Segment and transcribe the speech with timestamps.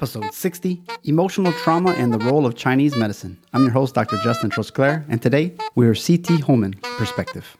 [0.00, 3.36] episode 60 Emotional Trauma and the Role of Chinese Medicine.
[3.52, 4.16] I'm your host, Dr.
[4.24, 7.54] Justin Trosclair, and today we are CT Holman Perspective.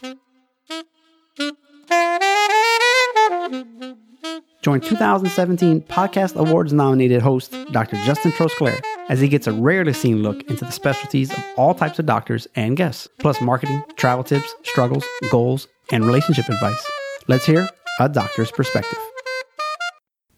[4.62, 7.96] Join 2017 Podcast Awards nominated host Dr.
[8.06, 8.80] Justin Trosclair
[9.10, 12.48] as he gets a rarely seen look into the specialties of all types of doctors
[12.56, 16.90] and guests, plus marketing, travel tips, struggles, goals, and relationship advice.
[17.28, 17.68] Let's hear
[17.98, 18.98] a doctor's perspective.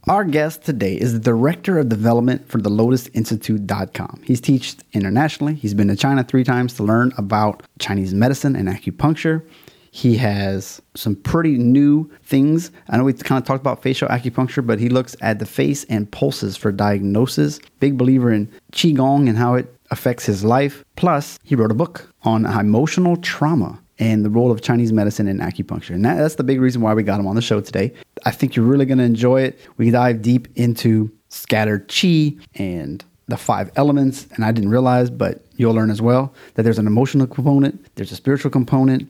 [0.08, 4.22] Our guest today is the Director of Development for the LotusInstitute.com.
[4.24, 5.54] He's taught internationally.
[5.54, 9.46] He's been to China three times to learn about Chinese medicine and acupuncture.
[9.92, 12.72] He has some pretty new things.
[12.88, 15.84] I know we kind of talked about facial acupuncture, but he looks at the face
[15.84, 17.60] and pulses for diagnosis.
[17.78, 20.84] Big believer in Qigong and how it affects his life.
[20.96, 25.38] Plus, he wrote a book on emotional trauma and the role of Chinese medicine and
[25.40, 25.90] acupuncture.
[25.90, 27.92] And that, that's the big reason why we got him on the show today.
[28.26, 29.60] I think you're really going to enjoy it.
[29.76, 34.26] We dive deep into scattered chi and the five elements.
[34.34, 38.10] And I didn't realize, but you'll learn as well, that there's an emotional component, there's
[38.10, 39.08] a spiritual component,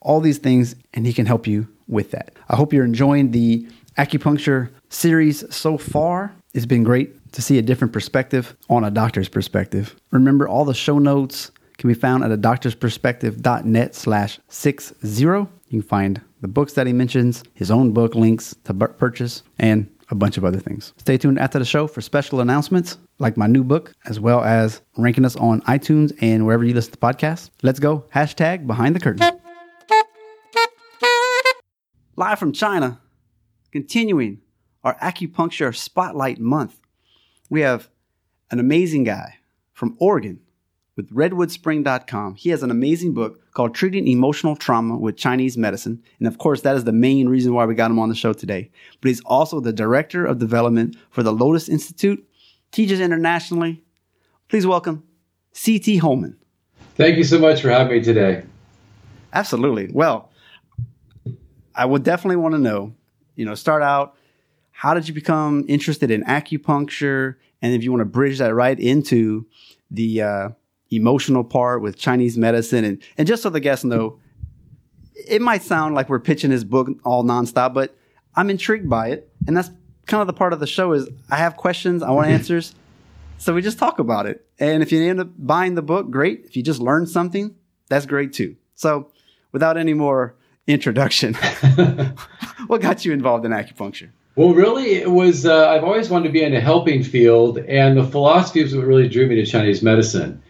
[0.00, 2.34] all these things, and he can help you with that.
[2.48, 3.64] I hope you're enjoying the
[3.96, 6.34] acupuncture series so far.
[6.52, 9.94] It's been great to see a different perspective on a doctor's perspective.
[10.10, 11.52] Remember, all the show notes
[11.82, 15.20] can be found at a doctorsperspective.net slash 60.
[15.20, 19.90] You can find the books that he mentions, his own book links to purchase, and
[20.08, 20.92] a bunch of other things.
[20.98, 24.80] Stay tuned after the show for special announcements like my new book, as well as
[24.96, 27.50] ranking us on iTunes and wherever you listen to podcasts.
[27.62, 28.04] Let's go.
[28.14, 29.40] Hashtag behind the curtain.
[32.14, 33.00] Live from China,
[33.72, 34.40] continuing
[34.84, 36.78] our acupuncture spotlight month,
[37.50, 37.88] we have
[38.52, 39.38] an amazing guy
[39.72, 40.38] from Oregon
[40.96, 42.34] with redwoodspring.com.
[42.34, 46.02] He has an amazing book called Treating Emotional Trauma with Chinese Medicine.
[46.18, 48.32] And of course, that is the main reason why we got him on the show
[48.32, 48.70] today.
[49.00, 52.26] But he's also the director of development for the Lotus Institute,
[52.70, 53.82] teaches internationally.
[54.48, 55.02] Please welcome
[55.54, 56.36] CT Holman.
[56.96, 58.44] Thank you so much for having me today.
[59.32, 59.90] Absolutely.
[59.92, 60.30] Well,
[61.74, 62.94] I would definitely want to know,
[63.34, 64.14] you know, start out,
[64.72, 67.36] how did you become interested in acupuncture?
[67.62, 69.46] And if you want to bridge that right into
[69.90, 70.48] the, uh,
[70.92, 72.84] emotional part with Chinese medicine.
[72.84, 74.18] And, and just so the guests know,
[75.14, 77.96] it might sound like we're pitching his book all nonstop, but
[78.34, 79.30] I'm intrigued by it.
[79.46, 79.70] And that's
[80.06, 82.74] kind of the part of the show is I have questions, I want answers.
[83.38, 84.46] So we just talk about it.
[84.58, 86.44] And if you end up buying the book, great.
[86.44, 87.54] If you just learn something,
[87.88, 88.56] that's great too.
[88.74, 89.10] So
[89.50, 90.36] without any more
[90.66, 91.34] introduction,
[92.66, 94.10] what got you involved in acupuncture?
[94.34, 97.98] Well, really, it was, uh, I've always wanted to be in a helping field, and
[97.98, 100.42] the philosophy is what really drew me to Chinese medicine.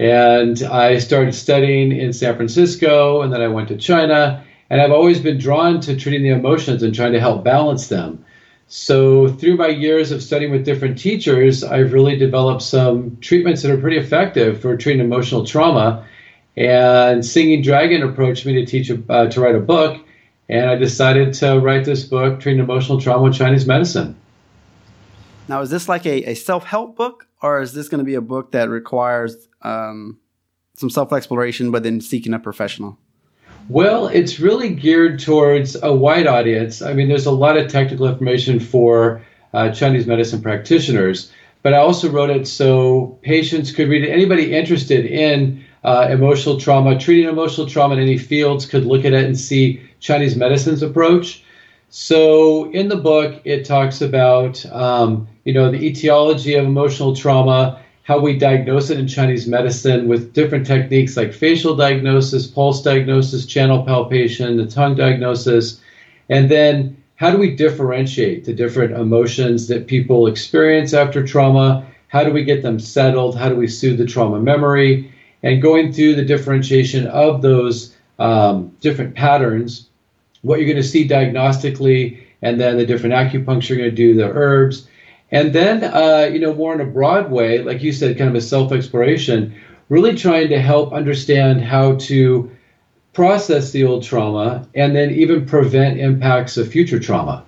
[0.00, 4.42] And I started studying in San Francisco, and then I went to China.
[4.70, 8.24] And I've always been drawn to treating the emotions and trying to help balance them.
[8.66, 13.72] So, through my years of studying with different teachers, I've really developed some treatments that
[13.72, 16.06] are pretty effective for treating emotional trauma.
[16.56, 20.00] And Singing Dragon approached me to teach uh, to write a book,
[20.48, 24.16] and I decided to write this book, Treating Emotional Trauma with Chinese Medicine.
[25.48, 28.14] Now, is this like a, a self help book, or is this going to be
[28.14, 30.18] a book that requires um,
[30.76, 32.98] some self exploration, but then seeking a professional?
[33.68, 36.82] Well, it's really geared towards a wide audience.
[36.82, 39.24] I mean, there's a lot of technical information for
[39.54, 41.30] uh, Chinese medicine practitioners,
[41.62, 44.10] but I also wrote it so patients could read it.
[44.10, 49.12] Anybody interested in uh, emotional trauma, treating emotional trauma in any fields, could look at
[49.12, 51.44] it and see Chinese medicine's approach.
[51.90, 57.80] So in the book, it talks about um, you know the etiology of emotional trauma
[58.04, 63.46] how we diagnose it in Chinese medicine with different techniques like facial diagnosis, pulse diagnosis,
[63.46, 65.80] channel palpation, the tongue diagnosis,
[66.28, 71.86] and then how do we differentiate the different emotions that people experience after trauma?
[72.08, 73.36] How do we get them settled?
[73.36, 75.12] How do we soothe the trauma memory?
[75.42, 79.89] And going through the differentiation of those um, different patterns,
[80.42, 84.14] what you're going to see diagnostically, and then the different acupuncture you're going to do,
[84.14, 84.88] the herbs,
[85.32, 88.36] and then, uh, you know, more in a broad way, like you said, kind of
[88.36, 89.54] a self exploration,
[89.88, 92.50] really trying to help understand how to
[93.12, 97.44] process the old trauma and then even prevent impacts of future trauma.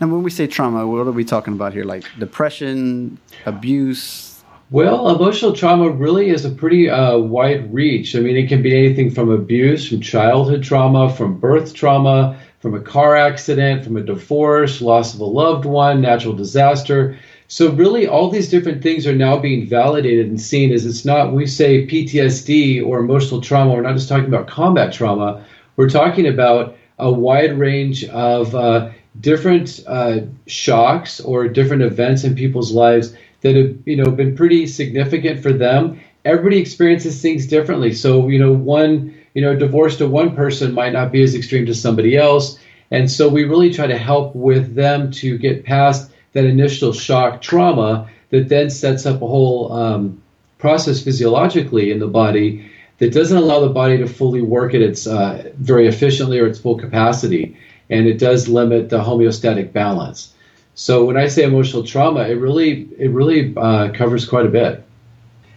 [0.00, 1.84] And when we say trauma, what are we talking about here?
[1.84, 4.33] Like depression, abuse?
[4.74, 8.16] Well, emotional trauma really is a pretty uh, wide reach.
[8.16, 12.74] I mean, it can be anything from abuse, from childhood trauma, from birth trauma, from
[12.74, 17.16] a car accident, from a divorce, loss of a loved one, natural disaster.
[17.46, 21.32] So, really, all these different things are now being validated and seen as it's not,
[21.32, 25.44] we say PTSD or emotional trauma, we're not just talking about combat trauma,
[25.76, 28.90] we're talking about a wide range of uh,
[29.20, 34.66] different uh, shocks or different events in people's lives that have you know been pretty
[34.66, 36.00] significant for them.
[36.24, 37.92] Everybody experiences things differently.
[37.92, 41.66] So you know, one you know divorce to one person might not be as extreme
[41.66, 42.58] to somebody else,
[42.90, 47.40] and so we really try to help with them to get past that initial shock
[47.40, 50.22] trauma that then sets up a whole um,
[50.58, 55.06] process physiologically in the body that doesn't allow the body to fully work at its
[55.06, 57.56] uh, very efficiently or its full capacity,
[57.90, 60.33] and it does limit the homeostatic balance.
[60.74, 64.84] So when I say emotional trauma, it really it really uh, covers quite a bit.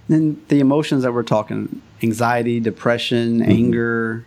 [0.07, 3.51] Then the emotions that we're talking anxiety, depression, mm-hmm.
[3.51, 4.25] anger,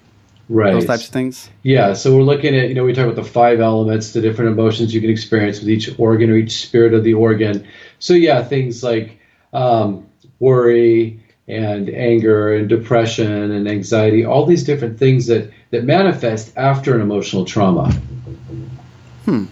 [0.49, 0.73] right.
[0.73, 1.49] those types of things.
[1.63, 4.51] Yeah, so we're looking at you know we talk about the five elements, the different
[4.51, 7.67] emotions you can experience with each organ or each spirit of the organ.
[7.99, 9.19] So yeah, things like
[9.53, 10.07] um,
[10.41, 16.95] worry and anger and depression and anxiety, all these different things that that manifest after
[16.95, 17.93] an emotional trauma.
[19.25, 19.45] Hmm.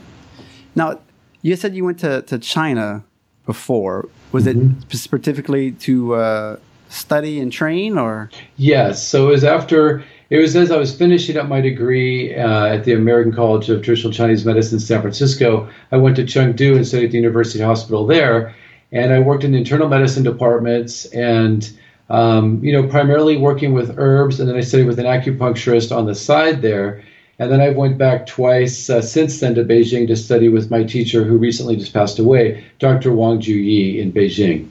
[0.75, 1.01] Now,
[1.43, 3.05] you said you went to, to China
[3.47, 4.09] before.
[4.33, 4.81] Was mm-hmm.
[4.81, 6.57] it specifically to uh,
[6.89, 8.31] study and train, or?
[8.57, 9.07] Yes.
[9.07, 10.05] So it was after.
[10.31, 13.83] It was as I was finishing up my degree uh, at the American College of
[13.83, 15.71] Traditional Chinese Medicine in San Francisco.
[15.91, 18.55] I went to Chengdu and studied at the University Hospital there,
[18.93, 21.71] and I worked in the internal medicine departments and.
[22.11, 26.07] Um, you know, primarily working with herbs, and then I studied with an acupuncturist on
[26.07, 27.05] the side there.
[27.39, 30.83] And then I went back twice uh, since then to Beijing to study with my
[30.83, 33.13] teacher who recently just passed away, Dr.
[33.13, 34.69] Wang Juyi in Beijing.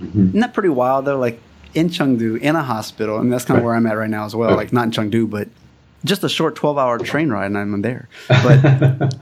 [0.00, 0.28] Mm-hmm.
[0.28, 1.18] Isn't that pretty wild though?
[1.18, 1.40] Like
[1.74, 3.66] in Chengdu, in a hospital, and that's kind of right.
[3.66, 4.50] where I'm at right now as well.
[4.50, 4.58] Right.
[4.58, 5.48] Like not in Chengdu, but
[6.04, 8.08] just a short 12 hour train ride and I'm there.
[8.28, 9.14] But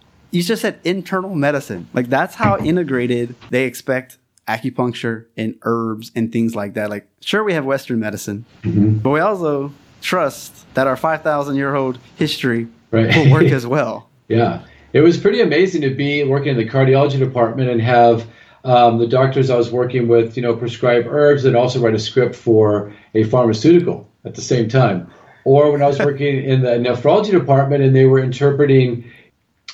[0.30, 1.88] you just said internal medicine.
[1.94, 6.90] Like that's how integrated they expect acupuncture and herbs and things like that.
[6.90, 8.98] Like, sure, we have Western medicine, mm-hmm.
[8.98, 13.14] but we also trust that our 5,000 year old history right.
[13.16, 14.08] will work as well.
[14.28, 14.62] yeah.
[14.92, 18.26] It was pretty amazing to be working in the cardiology department and have
[18.64, 21.98] um, the doctors I was working with, you know, prescribe herbs and also write a
[21.98, 25.10] script for a pharmaceutical at the same time.
[25.44, 29.12] Or when I was working in the nephrology department and they were interpreting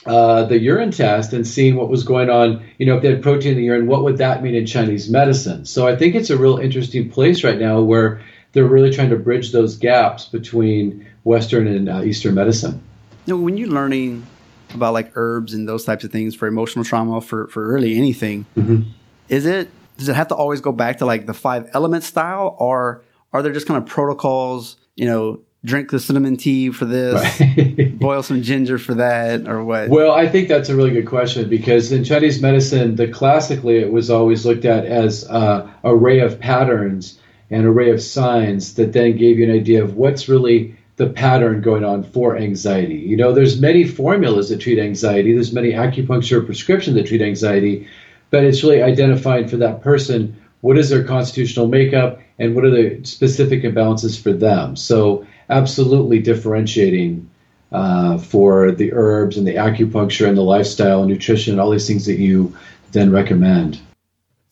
[0.04, 3.22] uh, the urine test and seeing what was going on, you know, if they had
[3.22, 5.64] protein in the urine, what would that mean in Chinese medicine?
[5.64, 8.20] So I think it's a real interesting place right now where
[8.52, 12.82] they're really trying to bridge those gaps between Western and uh, Eastern medicine.
[13.26, 14.26] Know, when you're learning
[14.74, 18.46] about like herbs and those types of things for emotional trauma, for, for really anything,
[18.56, 18.82] mm-hmm.
[19.28, 22.56] is it, does it have to always go back to like the five element style
[22.58, 23.02] or
[23.32, 27.98] are there just kind of protocols, you know, drink the cinnamon tea for this, right.
[27.98, 29.88] boil some ginger for that, or what?
[29.88, 33.92] Well, I think that's a really good question because in Chinese medicine, the classically it
[33.92, 37.18] was always looked at as uh, array of patterns
[37.52, 41.60] and array of signs that then gave you an idea of what's really the pattern
[41.60, 42.96] going on for anxiety.
[42.96, 45.34] You know, there's many formulas that treat anxiety.
[45.34, 47.86] There's many acupuncture prescriptions that treat anxiety,
[48.30, 52.70] but it's really identifying for that person what is their constitutional makeup and what are
[52.70, 54.74] the specific imbalances for them.
[54.76, 57.28] So absolutely differentiating
[57.70, 61.86] uh, for the herbs and the acupuncture and the lifestyle and nutrition and all these
[61.86, 62.56] things that you
[62.92, 63.80] then recommend.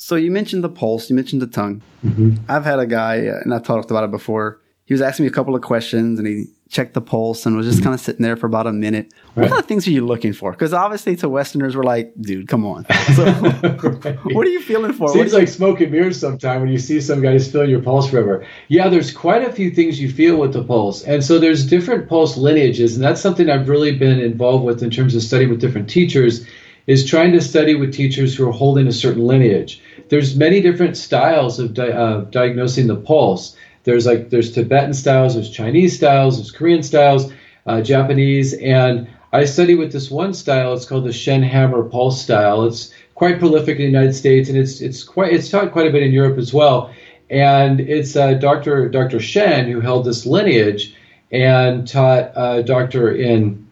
[0.03, 1.83] So you mentioned the pulse, you mentioned the tongue.
[2.03, 2.37] Mm-hmm.
[2.49, 4.59] I've had a guy, uh, and I've talked about it before.
[4.87, 7.67] He was asking me a couple of questions, and he checked the pulse and was
[7.67, 9.13] just kind of sitting there for about a minute.
[9.37, 9.43] Right.
[9.43, 10.53] What kind of things are you looking for?
[10.53, 12.87] Because obviously, to Westerners, we're like, dude, come on.
[13.15, 14.35] So, right.
[14.35, 15.13] what are you feeling for?
[15.13, 18.09] Seems like smoke and mirrors sometimes when you see some guy who's feeling your pulse
[18.09, 18.47] forever.
[18.69, 21.03] Yeah, there's quite a few things you feel with the pulse.
[21.05, 22.95] And so there's different pulse lineages.
[22.95, 26.47] And that's something I've really been involved with in terms of studying with different teachers
[26.87, 29.83] is trying to study with teachers who are holding a certain lineage.
[30.09, 33.57] There's many different styles of di- uh, diagnosing the pulse.
[33.85, 37.33] There's like there's Tibetan styles, there's Chinese styles, there's Korean styles,
[37.67, 40.75] uh, Japanese, and I study with this one style.
[40.75, 42.65] It's called the Shen Hammer Pulse style.
[42.65, 45.93] It's quite prolific in the United States, and it's it's quite it's taught quite a
[45.93, 46.93] bit in Europe as well.
[47.31, 48.89] And it's uh, Dr.
[48.89, 49.21] Dr.
[49.21, 50.97] Shen who held this lineage
[51.31, 53.69] and taught uh, doctor in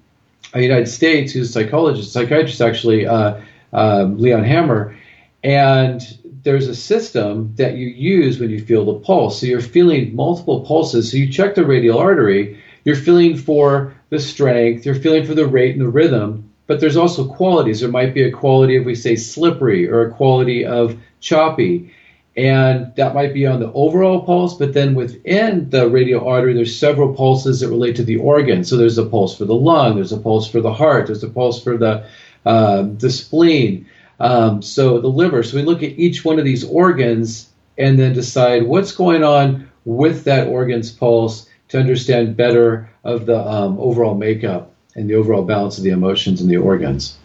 [0.54, 3.40] United States who's a psychologist, psychiatrist actually, uh,
[3.72, 4.96] um, Leon Hammer,
[5.44, 6.00] and
[6.42, 9.40] there's a system that you use when you feel the pulse.
[9.40, 11.10] So you're feeling multiple pulses.
[11.10, 15.46] So you check the radial artery, you're feeling for the strength, you're feeling for the
[15.46, 17.80] rate and the rhythm, but there's also qualities.
[17.80, 21.92] There might be a quality of, we say, slippery or a quality of choppy.
[22.38, 26.78] And that might be on the overall pulse, but then within the radial artery, there's
[26.78, 28.62] several pulses that relate to the organ.
[28.62, 31.28] So there's a pulse for the lung, there's a pulse for the heart, there's a
[31.28, 32.06] pulse for the
[32.46, 33.88] uh, the spleen.
[34.20, 35.42] Um, so the liver.
[35.42, 39.68] So we look at each one of these organs and then decide what's going on
[39.84, 45.42] with that organ's pulse to understand better of the um, overall makeup and the overall
[45.42, 47.18] balance of the emotions and the organs.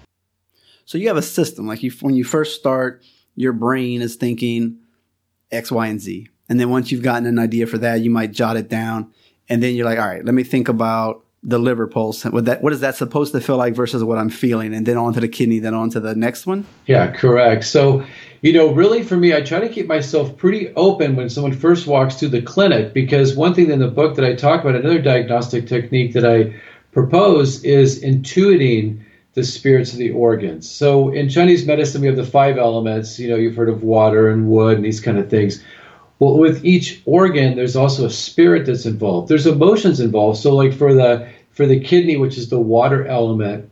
[0.85, 3.03] So you have a system like you when you first start,
[3.35, 4.79] your brain is thinking
[5.53, 6.29] X, Y, and Z.
[6.49, 9.13] And then once you've gotten an idea for that, you might jot it down.
[9.49, 12.23] And then you're like, all right, let me think about the liver pulse.
[12.23, 14.73] What that what is that supposed to feel like versus what I'm feeling?
[14.73, 16.65] And then on to the kidney, then on to the next one?
[16.85, 17.65] Yeah, correct.
[17.65, 18.05] So,
[18.41, 21.85] you know, really for me, I try to keep myself pretty open when someone first
[21.85, 25.01] walks through the clinic because one thing in the book that I talk about, another
[25.01, 26.59] diagnostic technique that I
[26.93, 29.02] propose is intuiting
[29.33, 30.69] the spirits of the organs.
[30.69, 33.19] So in Chinese medicine, we have the five elements.
[33.19, 35.63] You know, you've heard of water and wood and these kind of things.
[36.19, 39.29] Well, with each organ, there's also a spirit that's involved.
[39.29, 40.39] There's emotions involved.
[40.39, 43.69] So, like for the for the kidney, which is the water element,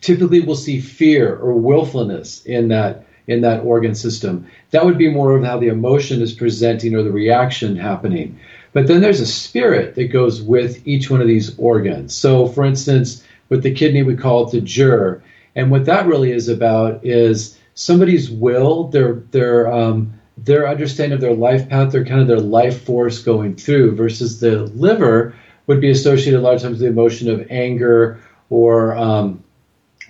[0.00, 4.46] typically we'll see fear or willfulness in that in that organ system.
[4.70, 8.38] That would be more of how the emotion is presenting or the reaction happening.
[8.72, 12.14] But then there's a spirit that goes with each one of these organs.
[12.14, 15.20] So, for instance, with the kidney, we call it the zhi.
[15.54, 21.20] And what that really is about is somebody's will, their their um, their understanding of
[21.20, 25.34] their life path, their kind of their life force going through, versus the liver
[25.66, 28.18] would be associated a lot of times with the emotion of anger
[28.48, 29.44] or um,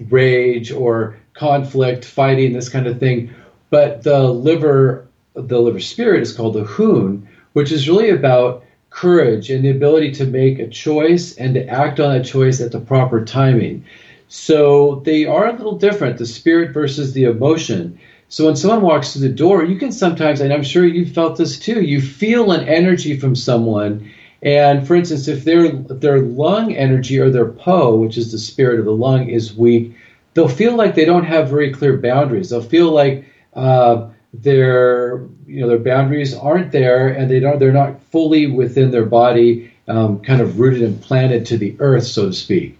[0.09, 3.35] rage or conflict, fighting, this kind of thing.
[3.71, 9.51] But the liver, the liver spirit is called the hun, which is really about courage
[9.51, 12.81] and the ability to make a choice and to act on a choice at the
[12.81, 13.85] proper timing.
[14.29, 17.99] So they are a little different, the spirit versus the emotion.
[18.29, 21.37] So when someone walks through the door, you can sometimes, and I'm sure you've felt
[21.37, 24.11] this too, you feel an energy from someone.
[24.43, 28.81] And for instance, if their their lung energy or their po, which is the spirit
[28.81, 29.95] of the lung, is weak,
[30.35, 32.51] they'll feel like they don't have very clear boundaries.
[32.51, 37.73] They'll feel like uh, their you know their boundaries aren't there and they don't they're
[37.73, 42.27] not fully within their body um, kind of rooted and planted to the earth so
[42.27, 42.79] to speak.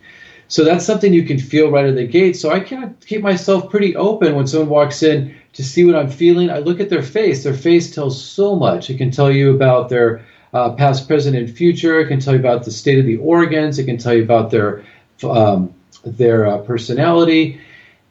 [0.49, 2.37] So that's something you can feel right at the gate.
[2.37, 5.95] So i kind of keep myself pretty open when someone walks in to see what
[5.95, 6.51] i'm feeling.
[6.51, 7.45] I look at their face.
[7.45, 8.89] Their face tells so much.
[8.89, 12.01] It can tell you about their uh, past present and future.
[12.01, 13.79] It can tell you about the state of the organs.
[13.79, 14.85] It can tell you about their
[15.23, 17.61] um, their uh, personality.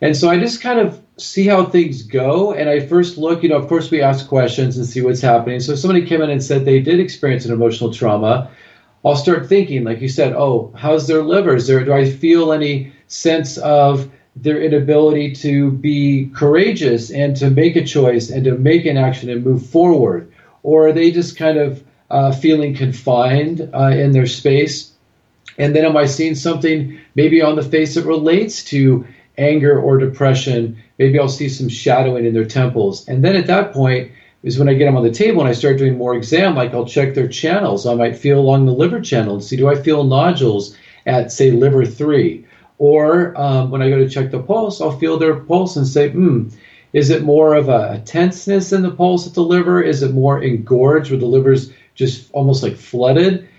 [0.01, 2.53] And so i just kind of see how things go.
[2.53, 5.59] And I first look, you know, of course, we ask questions and see what's happening.
[5.59, 8.51] So if somebody came in and said they did experience an emotional trauma,
[9.03, 11.55] I'll start thinking, like you said, oh, how's their liver?
[11.55, 17.49] Is there, do I feel any sense of their inability to be courageous and to
[17.49, 20.31] make a choice and to make an action and move forward?
[20.63, 24.91] Or are they just kind of uh, feeling confined uh, in their space?
[25.57, 29.05] And then am I seeing something maybe on the face that relates to
[29.37, 30.81] anger or depression.
[31.01, 33.08] Maybe I'll see some shadowing in their temples.
[33.08, 34.12] And then at that point
[34.43, 36.75] is when I get them on the table and I start doing more exam, like
[36.75, 37.88] I'll check their channels.
[37.88, 40.77] I might feel along the liver channel and see do I feel nodules
[41.08, 42.46] at, say, liver three?
[42.77, 46.10] Or um, when I go to check the pulse, I'll feel their pulse and say,
[46.10, 46.50] hmm,
[46.93, 49.81] is it more of a, a tenseness in the pulse at the liver?
[49.81, 53.50] Is it more engorged where the liver's just almost like flooded?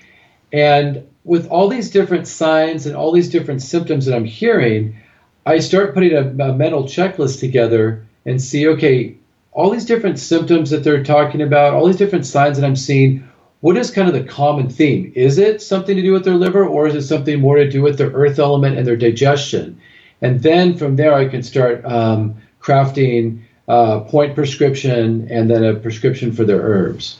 [0.52, 4.96] And with all these different signs and all these different symptoms that I'm hearing,
[5.44, 9.16] I start putting a, a mental checklist together and see, okay,
[9.52, 13.28] all these different symptoms that they're talking about, all these different signs that I'm seeing,
[13.60, 15.12] what is kind of the common theme?
[15.14, 17.82] Is it something to do with their liver or is it something more to do
[17.82, 19.80] with their earth element and their digestion?
[20.20, 25.74] And then from there, I can start um, crafting a point prescription and then a
[25.74, 27.18] prescription for their herbs.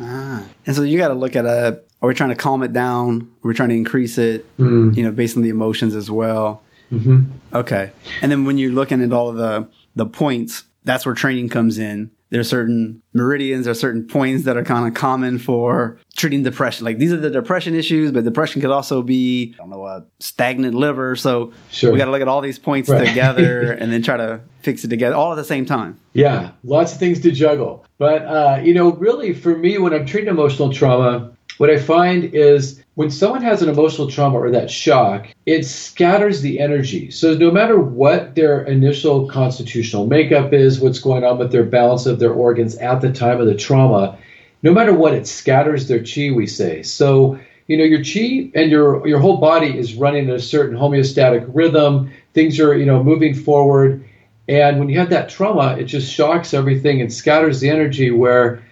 [0.00, 0.44] Ah.
[0.66, 3.30] And so you got to look at a, are we trying to calm it down?
[3.44, 4.96] Are we trying to increase it, mm.
[4.96, 6.62] you know, based on the emotions as well?
[6.92, 7.22] Mm-hmm.
[7.54, 7.90] Okay.
[8.20, 11.78] And then when you're looking at all of the, the points, that's where training comes
[11.78, 12.10] in.
[12.30, 16.86] There's certain meridians, there's certain points that are kind of common for treating depression.
[16.86, 20.06] Like these are the depression issues, but depression could also be, I don't know, a
[20.18, 21.14] stagnant liver.
[21.14, 21.92] So sure.
[21.92, 23.06] we got to look at all these points right.
[23.06, 26.00] together and then try to fix it together all at the same time.
[26.14, 27.84] Yeah, lots of things to juggle.
[27.98, 32.34] But, uh, you know, really for me, when I'm treating emotional trauma, what I find
[32.34, 37.10] is when someone has an emotional trauma or that shock, it scatters the energy.
[37.10, 42.06] So no matter what their initial constitutional makeup is, what's going on with their balance
[42.06, 44.18] of their organs at the time of the trauma,
[44.62, 46.82] no matter what, it scatters their chi, we say.
[46.82, 50.76] So, you know, your chi and your your whole body is running in a certain
[50.76, 52.12] homeostatic rhythm.
[52.34, 54.04] Things are, you know, moving forward.
[54.48, 58.62] And when you have that trauma, it just shocks everything and scatters the energy where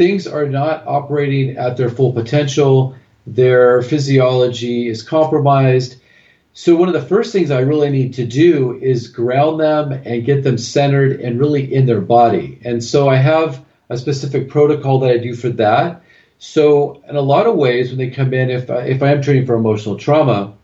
[0.00, 6.00] things are not operating at their full potential, their physiology is compromised.
[6.54, 10.24] So, one of the first things I really need to do is ground them and
[10.24, 12.58] get them centered and really in their body.
[12.64, 16.02] And so, I have a specific protocol that I do for that.
[16.38, 19.44] So, in a lot of ways, when they come in, if, if I am treating
[19.44, 20.54] for emotional trauma,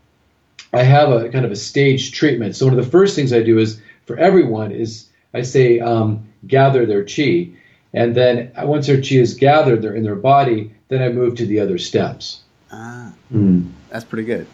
[0.73, 2.55] I have a kind of a staged treatment.
[2.55, 6.27] So, one of the first things I do is for everyone is I say um,
[6.47, 7.51] gather their chi.
[7.97, 11.47] And then once their chi is gathered, they're in their body, then I move to
[11.47, 12.41] the other steps.
[12.71, 13.71] Ah, mm.
[13.89, 14.45] that's pretty good.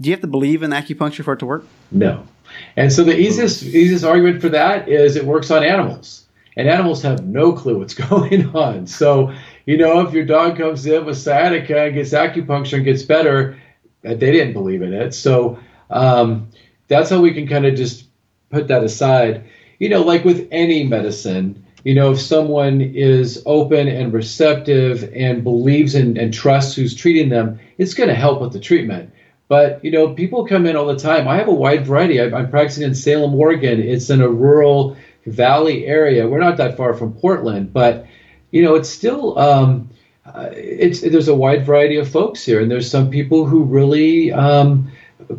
[0.00, 1.66] Do you have to believe in acupuncture for it to work?
[1.90, 2.24] No.
[2.76, 6.26] And so the easiest easiest argument for that is it works on animals.
[6.56, 8.86] And animals have no clue what's going on.
[8.86, 9.34] So,
[9.66, 13.58] you know, if your dog comes in with sciatica and gets acupuncture and gets better,
[14.02, 15.12] they didn't believe in it.
[15.12, 15.58] So
[15.90, 16.50] um,
[16.86, 18.04] that's how we can kind of just
[18.50, 19.44] put that aside.
[19.80, 25.42] You know, like with any medicine, you know, if someone is open and receptive and
[25.42, 29.12] believes in and trusts who's treating them, it's going to help with the treatment.
[29.48, 31.28] But, you know, people come in all the time.
[31.28, 32.20] I have a wide variety.
[32.20, 33.82] I'm practicing in Salem, Oregon.
[33.82, 34.96] It's in a rural
[35.26, 36.26] valley area.
[36.26, 38.06] We're not that far from Portland, but,
[38.50, 39.90] you know, it's still, um,
[40.24, 42.60] uh, it's, there's a wide variety of folks here.
[42.60, 44.90] And there's some people who really, um,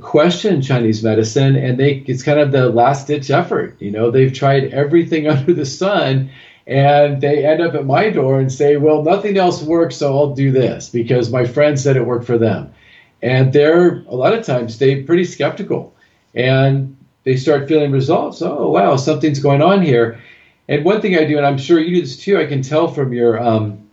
[0.01, 3.75] question Chinese medicine, and they it's kind of the last ditch effort.
[3.79, 6.29] You know, they've tried everything under the sun,
[6.67, 10.33] and they end up at my door and say, "Well, nothing else works, so I'll
[10.33, 12.73] do this because my friend said it worked for them."
[13.21, 15.93] And they're a lot of times they pretty skeptical,
[16.35, 18.41] and they start feeling results.
[18.41, 20.19] Oh, wow, something's going on here.
[20.67, 22.87] And one thing I do, and I'm sure you do this too, I can tell
[22.87, 23.89] from your um,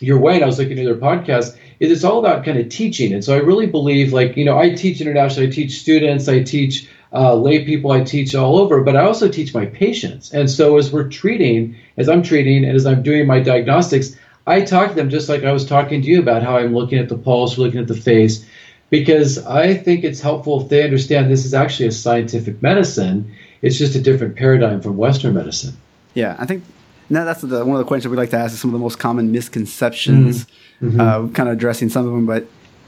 [0.00, 0.34] your way.
[0.34, 3.12] And I was looking at their podcast it's all about kind of teaching.
[3.12, 6.42] And so I really believe, like, you know, I teach internationally, I teach students, I
[6.42, 10.32] teach uh, lay people, I teach all over, but I also teach my patients.
[10.32, 14.16] And so as we're treating, as I'm treating, and as I'm doing my diagnostics,
[14.46, 16.98] I talk to them just like I was talking to you about how I'm looking
[16.98, 18.44] at the pulse, looking at the face,
[18.90, 23.34] because I think it's helpful if they understand this is actually a scientific medicine.
[23.60, 25.76] It's just a different paradigm from Western medicine.
[26.14, 26.64] Yeah, I think
[27.10, 28.82] now that's the, one of the questions we like to ask is some of the
[28.82, 30.46] most common misconceptions,
[30.80, 31.00] mm-hmm.
[31.00, 32.26] uh, kind of addressing some of them.
[32.26, 32.46] But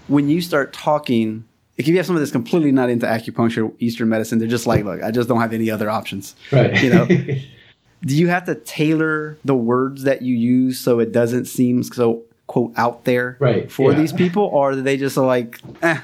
[0.09, 1.45] when you start talking,
[1.77, 5.03] if you have someone that's completely not into acupuncture, Eastern medicine, they're just like, look,
[5.03, 6.35] I just don't have any other options.
[6.53, 6.83] Right.
[6.83, 7.07] You know.
[8.03, 12.23] Do you have to tailor the words that you use so it doesn't seem so
[12.47, 13.71] quote out there right.
[13.71, 13.99] for yeah.
[13.99, 16.01] these people, or are they just like, eh,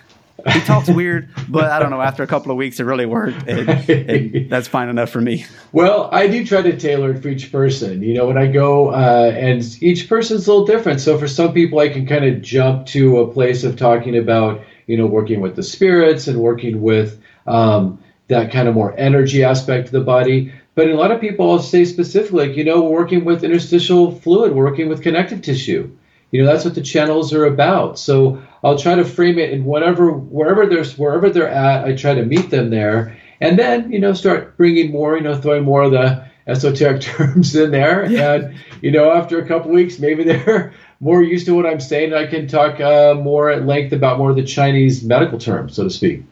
[0.52, 2.00] he talks weird, but I don't know.
[2.00, 5.46] After a couple of weeks, it really worked, and, and, that's fine enough for me.
[5.72, 8.02] Well, I do try to tailor it for each person.
[8.02, 11.00] You know, when I go, uh, and each person's a little different.
[11.00, 14.62] So for some people, I can kind of jump to a place of talking about,
[14.86, 19.42] you know, working with the spirits and working with um, that kind of more energy
[19.42, 20.52] aspect of the body.
[20.74, 24.54] But a lot of people, I'll say specifically, like, you know, working with interstitial fluid,
[24.54, 25.90] working with connective tissue.
[26.36, 27.98] You know, that's what the channels are about.
[27.98, 32.12] So I'll try to frame it in whatever, wherever there's, wherever they're at, I try
[32.12, 33.16] to meet them there.
[33.40, 37.56] And then, you know, start bringing more, you know, throwing more of the esoteric terms
[37.56, 38.04] in there.
[38.04, 38.34] Yeah.
[38.34, 42.12] And, you know, after a couple weeks, maybe they're more used to what I'm saying.
[42.12, 45.84] I can talk uh, more at length about more of the Chinese medical terms, so
[45.84, 46.22] to speak.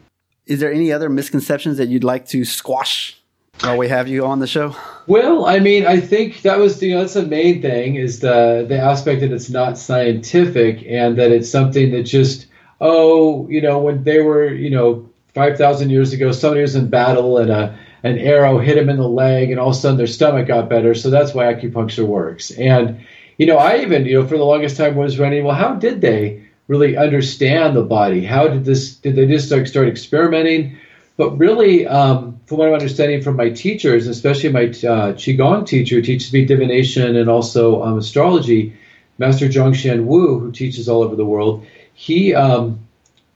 [0.45, 3.19] Is there any other misconceptions that you'd like to squash
[3.61, 4.75] while we have you on the show?
[5.07, 8.65] Well, I mean, I think that was you know that's the main thing is the
[8.67, 12.47] the aspect that it's not scientific and that it's something that just
[12.81, 16.89] oh you know when they were you know five thousand years ago somebody was in
[16.89, 19.97] battle and a an arrow hit him in the leg and all of a sudden
[19.97, 20.93] their stomach got better.
[20.93, 22.51] So that's why acupuncture works.
[22.51, 23.05] And
[23.37, 26.01] you know I even you know for the longest time was running well how did
[26.01, 28.25] they really understand the body?
[28.25, 30.77] How did this did they just start, start experimenting
[31.17, 35.95] but really, um, from what I'm understanding from my teachers, especially my uh, Qigong teacher
[35.95, 38.75] who teaches me divination and also um, astrology,
[39.17, 42.85] Master Zhongxian Wu, who teaches all over the world, he um,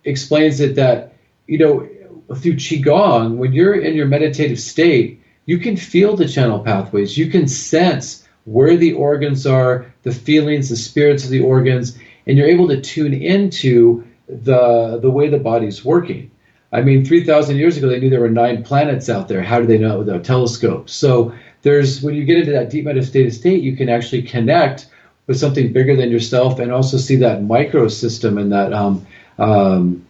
[0.03, 1.13] explains it that,
[1.47, 1.87] you know,
[2.35, 7.17] through Qigong, when you're in your meditative state, you can feel the channel pathways.
[7.17, 12.37] You can sense where the organs are, the feelings, the spirits of the organs, and
[12.37, 16.29] you're able to tune into the, the way the body's working.
[16.71, 19.41] I mean, 3,000 years ago, they knew there were nine planets out there.
[19.41, 20.93] How do they know it without telescopes?
[20.93, 24.87] So there's when you get into that deep meditative state, you can actually connect
[25.27, 29.05] with something bigger than yourself and also see that microsystem and that um,
[29.37, 30.05] um,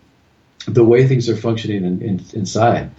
[0.66, 2.92] the way things are functioning in, in, inside.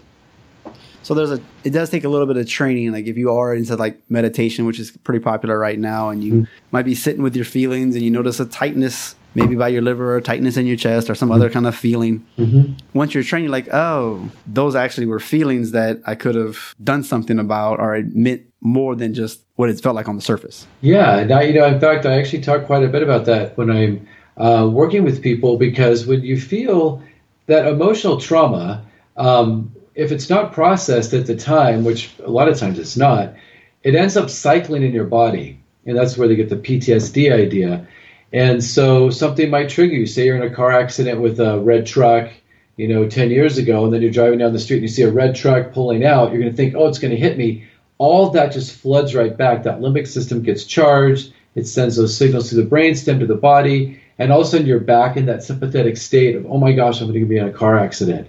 [1.02, 2.92] So there's a it does take a little bit of training.
[2.92, 6.32] Like if you are into like meditation, which is pretty popular right now, and you
[6.32, 6.52] mm-hmm.
[6.72, 10.14] might be sitting with your feelings and you notice a tightness maybe by your liver
[10.14, 11.36] or tightness in your chest or some mm-hmm.
[11.36, 12.26] other kind of feeling.
[12.38, 12.72] Mm-hmm.
[12.92, 17.02] Once you're trained, you're like, oh, those actually were feelings that I could have done
[17.02, 20.66] something about or admit more than just what it felt like on the surface.
[20.80, 21.24] Yeah.
[21.24, 24.06] Now, you know, in fact, I actually talk quite a bit about that when I'm
[24.36, 27.02] uh, working with people because when you feel
[27.46, 28.84] that emotional trauma,
[29.16, 33.34] um, if it's not processed at the time, which a lot of times it's not,
[33.82, 35.60] it ends up cycling in your body.
[35.86, 37.86] And that's where they get the PTSD idea.
[38.32, 40.06] And so something might trigger you.
[40.06, 42.30] Say you're in a car accident with a red truck,
[42.76, 45.02] you know, 10 years ago, and then you're driving down the street and you see
[45.02, 46.30] a red truck pulling out.
[46.30, 47.64] You're going to think, oh, it's going to hit me.
[47.98, 49.64] all that just floods right back.
[49.64, 51.32] That limbic system gets charged.
[51.54, 54.66] It sends those signals to the brainstem to the body, and all of a sudden
[54.66, 57.48] you're back in that sympathetic state of, oh my gosh, I'm going to be in
[57.48, 58.28] a car accident.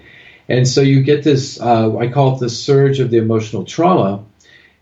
[0.49, 4.25] And so you get this, uh, I call it the surge of the emotional trauma.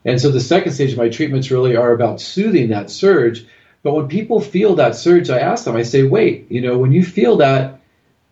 [0.05, 3.45] And so the second stage of my treatments really are about soothing that surge.
[3.83, 6.91] But when people feel that surge, I ask them, I say, wait, you know, when
[6.91, 7.79] you feel that,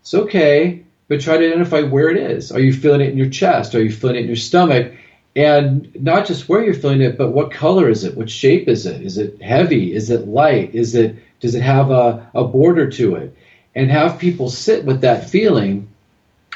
[0.01, 2.51] it's okay, but try to identify where it is.
[2.51, 3.75] Are you feeling it in your chest?
[3.75, 4.93] Are you feeling it in your stomach?
[5.35, 8.17] And not just where you're feeling it, but what color is it?
[8.17, 9.01] What shape is it?
[9.01, 9.93] Is it heavy?
[9.93, 10.73] Is it light?
[10.73, 13.37] Is it does it have a, a border to it?
[13.75, 15.87] And have people sit with that feeling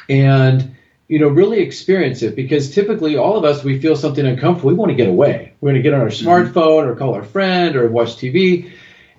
[0.10, 0.76] and
[1.08, 4.76] you know really experience it because typically all of us we feel something uncomfortable we
[4.76, 6.28] want to get away we're going to get on our mm-hmm.
[6.28, 8.72] smartphone or call our friend or watch tv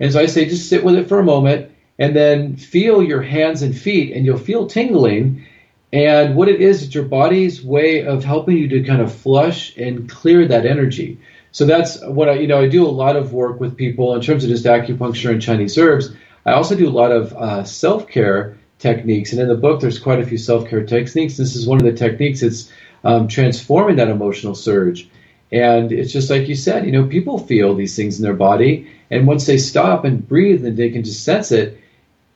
[0.03, 3.23] and so i say just sit with it for a moment and then feel your
[3.23, 5.47] hands and feet and you'll feel tingling
[5.95, 9.75] and what it is it's your body's way of helping you to kind of flush
[9.79, 11.19] and clear that energy
[11.53, 14.21] so that's what i you know i do a lot of work with people in
[14.21, 18.59] terms of just acupuncture and chinese herbs i also do a lot of uh, self-care
[18.83, 19.33] techniques.
[19.33, 21.37] And in the book, there's quite a few self care techniques.
[21.37, 22.43] This is one of the techniques.
[22.43, 22.71] It's
[23.05, 25.09] um, transforming that emotional surge.
[25.53, 28.91] And it's just like you said, you know, people feel these things in their body.
[29.11, 31.79] And once they stop and breathe and they can just sense it,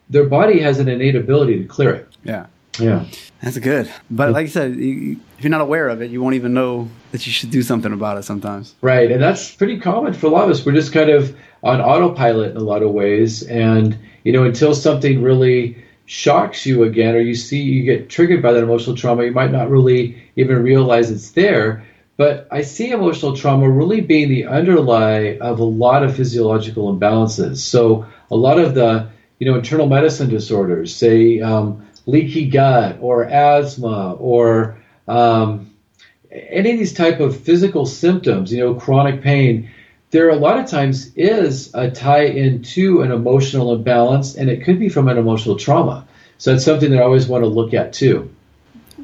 [0.09, 2.07] their body has an innate ability to clear it.
[2.23, 2.45] Yeah.
[2.79, 3.05] Yeah.
[3.41, 3.91] That's good.
[4.11, 6.89] But like you said, you, if you're not aware of it, you won't even know
[7.11, 8.75] that you should do something about it sometimes.
[8.81, 9.11] Right.
[9.11, 10.63] And that's pretty common for a lot of us.
[10.63, 13.41] We're just kind of on autopilot in a lot of ways.
[13.41, 18.41] And, you know, until something really shocks you again or you see you get triggered
[18.41, 21.85] by that emotional trauma you might not really even realize it's there
[22.17, 27.57] but i see emotional trauma really being the underlie of a lot of physiological imbalances
[27.57, 33.23] so a lot of the you know internal medicine disorders say um, leaky gut or
[33.23, 34.77] asthma or
[35.07, 35.71] um,
[36.31, 39.69] any of these type of physical symptoms you know chronic pain
[40.11, 44.79] there a lot of times is a tie into an emotional imbalance, and it could
[44.79, 46.07] be from an emotional trauma.
[46.37, 48.33] So it's something that I always want to look at too.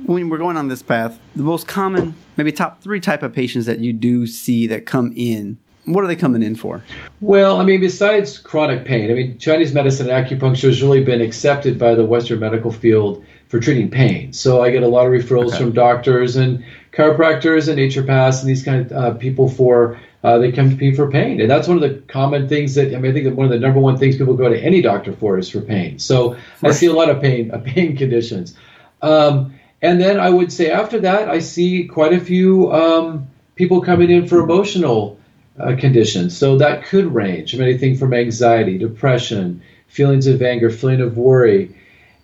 [0.05, 3.65] When we're going on this path, the most common, maybe top three type of patients
[3.67, 6.83] that you do see that come in, what are they coming in for?
[7.21, 11.21] Well, I mean, besides chronic pain, I mean, Chinese medicine and acupuncture has really been
[11.21, 14.33] accepted by the Western medical field for treating pain.
[14.33, 15.59] So I get a lot of referrals okay.
[15.59, 20.51] from doctors and chiropractors and naturopaths and these kind of uh, people for uh, they
[20.51, 21.41] come to me for pain.
[21.41, 23.51] And that's one of the common things that I mean, I think that one of
[23.51, 25.99] the number one things people go to any doctor for is for pain.
[25.99, 28.55] So I see a lot of pain, uh, pain conditions.
[29.01, 33.81] Um, and then I would say after that, I see quite a few um, people
[33.81, 35.19] coming in for emotional
[35.59, 36.37] uh, conditions.
[36.37, 41.75] So that could range from anything from anxiety, depression, feelings of anger, feeling of worry.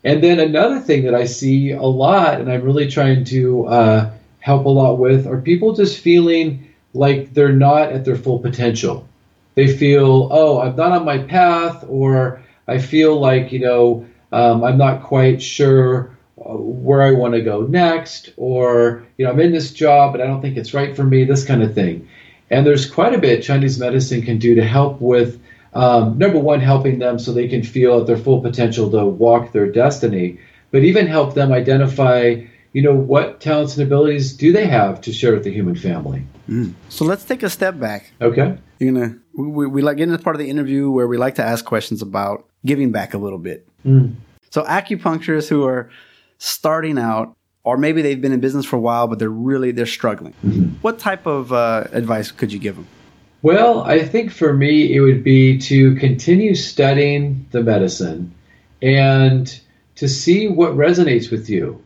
[0.05, 4.11] And then another thing that I see a lot, and I'm really trying to uh,
[4.39, 9.05] help a lot with, are people just feeling like they're not at their full potential.
[9.55, 14.63] They feel, oh, I'm not on my path, or I feel like, you know, um,
[14.63, 19.39] I'm not quite sure uh, where I want to go next, or, you know, I'm
[19.39, 22.07] in this job, but I don't think it's right for me, this kind of thing.
[22.49, 25.41] And there's quite a bit Chinese medicine can do to help with,
[25.73, 29.51] um, number one, helping them so they can feel at their full potential to walk
[29.51, 30.39] their destiny,
[30.71, 32.41] but even help them identify
[32.73, 36.23] you know, what talents and abilities do they have to share with the human family?
[36.47, 36.73] Mm.
[36.89, 38.11] So let's take a step back.
[38.21, 38.57] Okay.
[38.79, 41.43] You're gonna we, we like getting to part of the interview where we like to
[41.43, 43.67] ask questions about giving back a little bit.
[43.85, 44.15] Mm.
[44.51, 45.89] So acupuncturists who are
[46.39, 49.85] starting out, or maybe they've been in business for a while, but they're really they're
[49.85, 50.33] struggling.
[50.43, 50.69] Mm-hmm.
[50.81, 52.87] What type of uh, advice could you give them?
[53.41, 58.33] Well, I think for me it would be to continue studying the medicine
[58.81, 59.59] and
[59.95, 61.81] to see what resonates with you.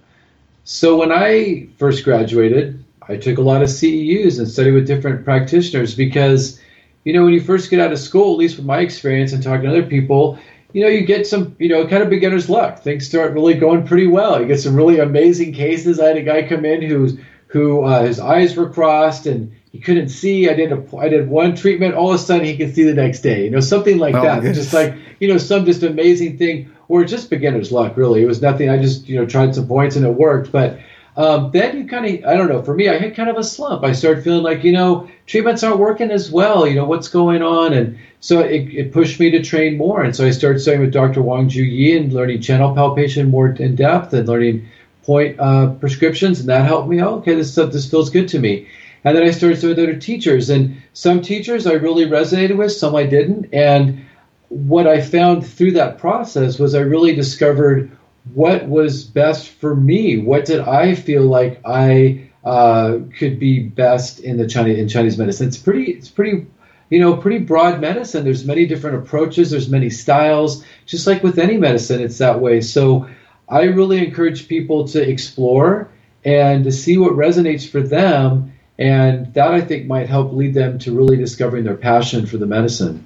[0.63, 5.25] So when I first graduated, I took a lot of CEUs and studied with different
[5.25, 6.59] practitioners because,
[7.03, 9.43] you know, when you first get out of school, at least from my experience and
[9.43, 10.39] talking to other people,
[10.73, 12.79] you know, you get some, you know, kind of beginner's luck.
[12.79, 14.41] Things start really going pretty well.
[14.41, 15.99] You get some really amazing cases.
[15.99, 19.79] I had a guy come in who's who uh, his eyes were crossed and he
[19.79, 20.49] couldn't see.
[20.49, 21.93] I did a, I did one treatment.
[21.93, 23.45] All of a sudden, he could see the next day.
[23.45, 24.41] You know, something like oh, that.
[24.55, 28.23] Just like you know, some just amazing thing or just beginner's luck, really.
[28.23, 28.69] It was nothing.
[28.69, 30.51] I just, you know, tried some points and it worked.
[30.51, 30.79] But
[31.15, 33.43] um, then you kind of, I don't know, for me, I had kind of a
[33.43, 33.83] slump.
[33.83, 36.65] I started feeling like, you know, treatments aren't working as well.
[36.65, 37.73] You know, what's going on?
[37.73, 40.01] And so it, it pushed me to train more.
[40.01, 41.21] And so I started studying with Dr.
[41.21, 44.67] Wang Ju Yi and learning channel palpation more in depth and learning
[45.03, 46.39] point uh, prescriptions.
[46.39, 47.01] And that helped me.
[47.01, 48.67] Oh, okay, this stuff, this feels good to me.
[49.03, 50.49] And then I started studying with other teachers.
[50.49, 53.53] And some teachers I really resonated with, some I didn't.
[53.53, 54.05] And
[54.49, 57.91] what I found through that process was I really discovered
[58.33, 60.17] what was best for me.
[60.17, 65.17] What did I feel like I uh, could be best in the Chinese in Chinese
[65.17, 65.47] medicine.
[65.47, 66.45] It's pretty it's pretty
[66.89, 68.23] you know pretty broad medicine.
[68.23, 69.51] There's many different approaches.
[69.51, 70.63] There's many styles.
[70.85, 72.61] Just like with any medicine, it's that way.
[72.61, 73.07] So
[73.47, 75.89] I really encourage people to explore
[76.25, 78.53] and to see what resonates for them.
[78.79, 82.47] And that I think might help lead them to really discovering their passion for the
[82.47, 83.05] medicine.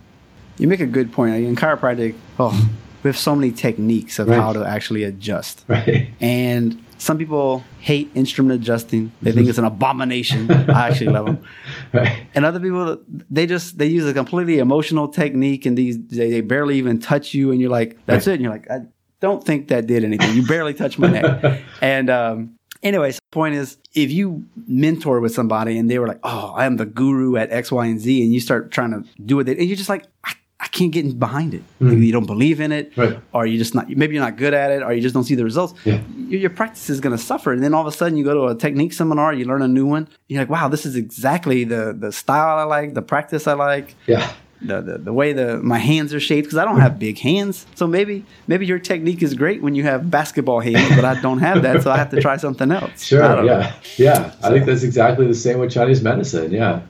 [0.58, 1.36] You make a good point.
[1.36, 2.70] In chiropractic, oh,
[3.04, 4.40] we have so many techniques of Right.
[4.40, 5.64] how to actually adjust.
[5.68, 6.10] Right.
[6.20, 9.12] And some people hate instrument adjusting.
[9.22, 10.50] They think it's an abomination.
[10.52, 11.40] I actually love them.
[11.94, 12.28] Right.
[12.36, 12.98] And other people,
[13.30, 17.34] they just they use a completely emotional technique, and these they, they barely even touch
[17.34, 18.34] you, and you're like, "That's Right.
[18.34, 18.80] it." And you're like, "I
[19.22, 20.36] don't think that did anything.
[20.36, 25.78] You barely touched my neck." and um, anyways, point is, if you mentor with somebody
[25.78, 28.34] and they were like, "Oh, I am the guru at X, Y, and Z," and
[28.34, 30.34] you start trying to do it, and you're just like, "I, I
[30.78, 31.92] can't get behind it." Mm-hmm.
[31.92, 33.20] Either you don't believe in it, Right.
[33.34, 33.90] or you just not.
[33.90, 35.74] Maybe you're not good at it, or you just don't see the results.
[35.86, 36.00] Yeah.
[36.32, 38.34] Your, your practice is going to suffer, and then all of a sudden you go
[38.34, 40.08] to a technique seminar, you learn a new one.
[40.28, 43.96] You're like, "Wow, this is exactly the the style I like, the practice I like."
[44.08, 44.32] Yeah.
[44.62, 47.00] the, the, the way the my hands are shaped because I don't have mm-hmm.
[47.00, 47.66] big hands.
[47.76, 51.40] So maybe maybe your technique is great when you have basketball hands, but I don't
[51.40, 53.04] have that, so I have to try something else.
[53.04, 53.22] Sure.
[53.22, 53.52] don't know.
[53.52, 53.74] Yeah.
[53.98, 54.36] Yeah.
[54.42, 56.52] I think that's exactly the same with Chinese medicine.
[56.52, 56.82] Yeah.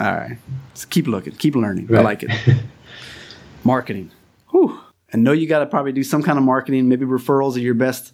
[0.00, 0.38] All right.
[0.74, 1.94] Just keep looking, keep learning.
[1.94, 2.30] I like it.
[3.64, 4.10] marketing.
[4.50, 4.78] Whew.
[5.12, 6.88] I know you got to probably do some kind of marketing.
[6.88, 8.12] Maybe referrals are your best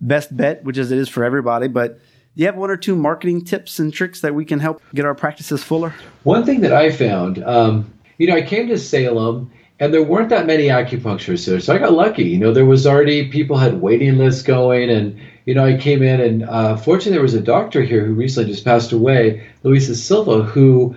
[0.00, 1.68] best bet, which is it is for everybody.
[1.68, 4.82] But do you have one or two marketing tips and tricks that we can help
[4.94, 5.94] get our practices fuller?
[6.24, 10.30] One thing that I found, um, you know, I came to Salem and there weren't
[10.30, 11.60] that many acupuncturists there.
[11.60, 12.24] So I got lucky.
[12.24, 14.90] You know, there was already people had waiting lists going.
[14.90, 18.12] And, you know, I came in and uh, fortunately there was a doctor here who
[18.12, 20.96] recently just passed away, Luisa Silva, who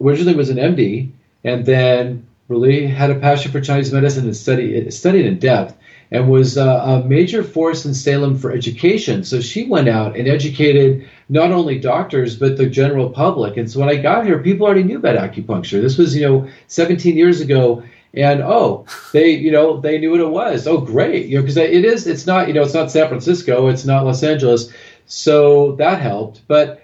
[0.00, 1.10] originally was an MD
[1.44, 5.76] and then really had a passion for Chinese medicine and study, studied in depth
[6.10, 9.22] and was uh, a major force in Salem for education.
[9.24, 13.56] So she went out and educated not only doctors but the general public.
[13.56, 15.82] And so when I got here, people already knew about acupuncture.
[15.82, 17.82] This was you know 17 years ago,
[18.14, 20.66] and oh, they you know they knew what it was.
[20.66, 23.68] Oh, great, you know because it is it's not you know it's not San Francisco,
[23.68, 24.72] it's not Los Angeles,
[25.06, 26.42] so that helped.
[26.48, 26.82] But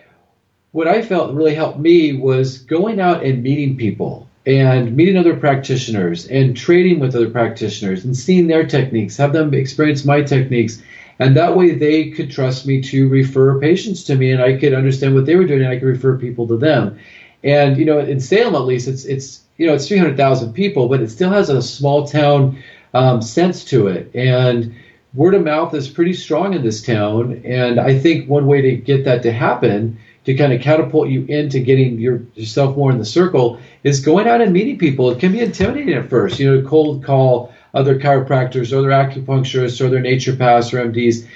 [0.72, 5.36] what I felt really helped me was going out and meeting people and meeting other
[5.36, 10.82] practitioners and trading with other practitioners and seeing their techniques, have them experience my techniques.
[11.18, 14.74] And that way they could trust me to refer patients to me and I could
[14.74, 16.98] understand what they were doing and I could refer people to them.
[17.42, 21.00] And, you know, in Salem at least, it's, it's you know, it's 300,000 people, but
[21.00, 24.10] it still has a small town um, sense to it.
[24.14, 24.74] And
[25.14, 27.42] word of mouth is pretty strong in this town.
[27.44, 31.24] And I think one way to get that to happen to kind of catapult you
[31.26, 35.10] into getting your, yourself more in the circle is going out and meeting people.
[35.10, 39.80] It can be intimidating at first, you know, cold call other chiropractors or other acupuncturists
[39.80, 41.26] or other naturopaths or MDs,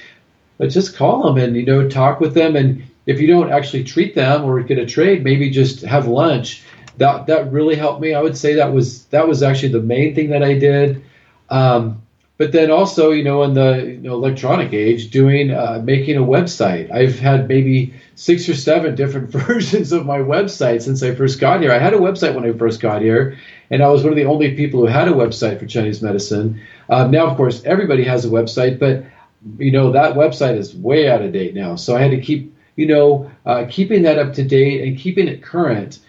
[0.56, 2.56] but just call them and, you know, talk with them.
[2.56, 6.62] And if you don't actually treat them or get a trade, maybe just have lunch.
[6.96, 8.14] That, that really helped me.
[8.14, 11.04] I would say that was that was actually the main thing that I did.
[11.48, 12.02] Um,
[12.38, 16.22] but then also, you know, in the you know, electronic age, doing uh, making a
[16.22, 16.90] website.
[16.90, 21.60] I've had maybe six or seven different versions of my website since I first got
[21.60, 21.70] here.
[21.70, 23.38] I had a website when I first got here,
[23.70, 26.60] and I was one of the only people who had a website for Chinese medicine.
[26.90, 29.04] Um, now, of course, everybody has a website, but
[29.58, 31.76] you know that website is way out of date now.
[31.76, 35.28] So I had to keep, you know, uh, keeping that up to date and keeping
[35.28, 36.00] it current.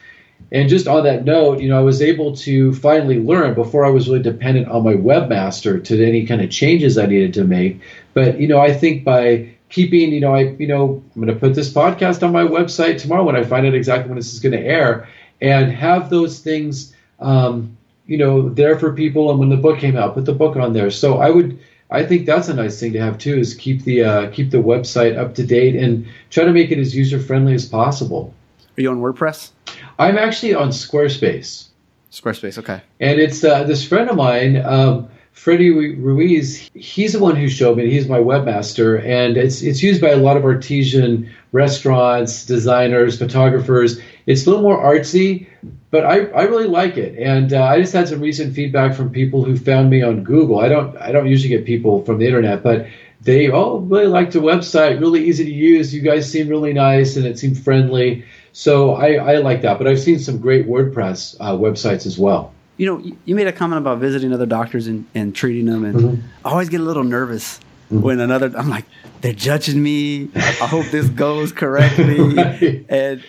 [0.51, 3.89] And just on that note, you know, I was able to finally learn before I
[3.91, 7.81] was really dependent on my webmaster to any kind of changes I needed to make.
[8.15, 11.39] But you know, I think by keeping, you know, I, you know, I'm going to
[11.39, 14.39] put this podcast on my website tomorrow when I find out exactly when this is
[14.39, 15.07] going to air,
[15.41, 19.29] and have those things, um, you know, there for people.
[19.29, 20.91] And when the book came out, put the book on there.
[20.91, 21.59] So I would.
[21.91, 23.39] I think that's a nice thing to have too.
[23.39, 26.77] Is keep the uh, keep the website up to date and try to make it
[26.77, 28.31] as user friendly as possible.
[28.77, 29.51] Are you on WordPress?
[29.97, 31.69] I'm actually on Squarespace,
[32.11, 32.81] Squarespace, okay.
[32.99, 36.69] and it's uh, this friend of mine, um, Freddie Ruiz.
[36.73, 37.89] He's the one who showed me.
[37.89, 44.01] He's my webmaster, and it's it's used by a lot of artesian restaurants, designers, photographers.
[44.25, 45.47] It's a little more artsy,
[45.91, 47.17] but I, I really like it.
[47.17, 50.59] And uh, I just had some recent feedback from people who found me on Google.
[50.59, 52.87] I don't I don't usually get people from the internet, but
[53.21, 55.93] they oh really liked the website, really easy to use.
[55.93, 58.25] You guys seem really nice, and it seemed friendly.
[58.51, 59.77] So I, I like that.
[59.77, 62.53] But I've seen some great WordPress uh, websites as well.
[62.79, 65.95] You know, you- made a comment about visiting other doctors and, and treating them, and
[65.95, 66.19] Mhm.
[66.45, 68.49] I always get a little nervous when another.
[68.57, 68.85] I'm like,
[69.19, 70.29] they're judging me.
[70.33, 72.85] I hope this goes correctly, Right.
[72.87, 73.21] and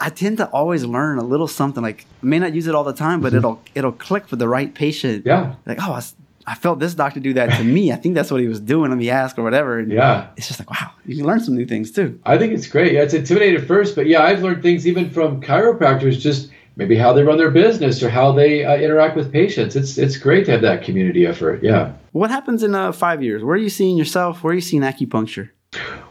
[0.00, 1.80] I tend to always learn a little something.
[1.82, 4.48] Like, I may not use it all the time, but it'll it'll click for the
[4.48, 5.24] right patient.
[5.24, 5.54] Yeah.
[5.64, 6.00] Like, oh,
[6.48, 7.92] I felt this doctor do that to me.
[7.92, 8.90] I think that's what he was doing.
[8.90, 9.78] Let me ask or whatever.
[9.78, 10.26] And Yeah.
[10.36, 12.18] It's just like, wow, you can learn some new things too.
[12.26, 12.94] I think it's great.
[12.94, 16.96] Yeah, it's intimidating at first, but yeah, I've learned things even from chiropractors, just maybe
[16.96, 19.76] how they run their business or how they uh, interact with patients.
[19.76, 21.62] It's it's great to have that community effort.
[21.62, 21.92] Yeah.
[22.12, 23.44] What happens in uh, five years?
[23.44, 24.42] Where are you seeing yourself?
[24.42, 25.50] Where are you seeing acupuncture?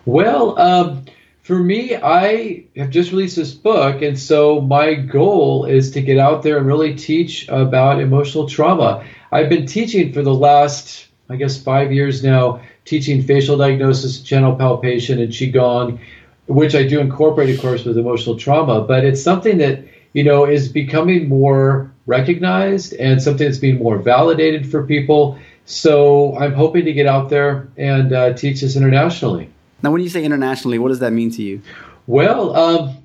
[0.06, 1.06] Well, um,
[1.42, 6.20] for me, I have just released this book, and so my goal is to get
[6.20, 9.04] out there and really teach about emotional trauma.
[9.32, 14.56] I've been teaching for the last, I guess, five years now, teaching facial diagnosis, channel
[14.56, 16.00] palpation, and qigong,
[16.48, 18.82] which I do incorporate, of course, with emotional trauma.
[18.82, 19.84] But it's something that
[20.18, 25.38] you know is becoming more recognized and something that's being more validated for people.
[25.66, 29.52] So I'm hoping to get out there and uh, teach this internationally.
[29.84, 31.62] Now, when you say internationally, what does that mean to you?
[32.08, 32.98] Well, um,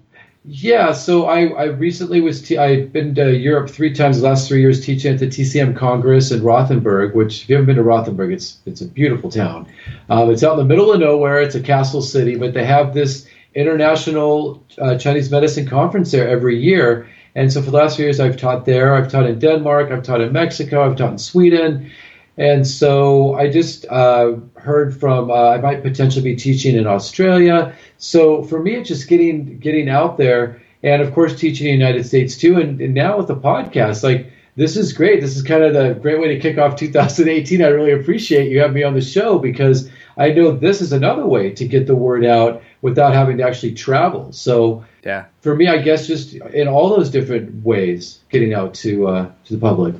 [0.47, 0.93] yeah.
[0.93, 4.63] So I, I recently was te- I've been to Europe three times the last three
[4.63, 7.15] years teaching at the TCM Congress in Rothenburg.
[7.15, 9.67] Which, if you haven't been to Rothenburg, it's it's a beautiful town.
[10.09, 11.43] Um, it's out in the middle of nowhere.
[11.43, 16.59] It's a castle city, but they have this international uh, Chinese medicine conference there every
[16.59, 17.09] year.
[17.35, 18.95] And so for the last few years, I've taught there.
[18.95, 19.91] I've taught in Denmark.
[19.91, 20.85] I've taught in Mexico.
[20.85, 21.91] I've taught in Sweden.
[22.39, 27.75] And so I just uh, heard from uh, I might potentially be teaching in Australia.
[27.99, 31.85] So for me, it's just getting getting out there, and of course teaching in the
[31.85, 32.59] United States too.
[32.59, 35.21] And, and now with the podcast, like this is great.
[35.21, 37.63] This is kind of the great way to kick off 2018.
[37.63, 41.27] I really appreciate you having me on the show because I know this is another
[41.27, 44.33] way to get the word out without having to actually travel.
[44.33, 45.25] So Yeah.
[45.41, 49.55] for me, I guess just in all those different ways, getting out to uh, to
[49.55, 49.95] the public.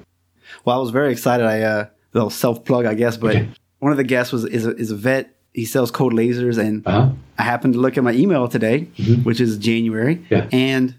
[0.65, 1.47] Well, I was very excited.
[1.47, 3.49] I uh, little self plug, I guess, but Okay.
[3.79, 5.35] one of the guests was is a, is a vet.
[5.55, 7.11] He sells cold lasers, and Uh-huh.
[7.39, 8.89] I happened to look at my email today,
[9.23, 10.47] which is January, Yeah.
[10.53, 10.95] and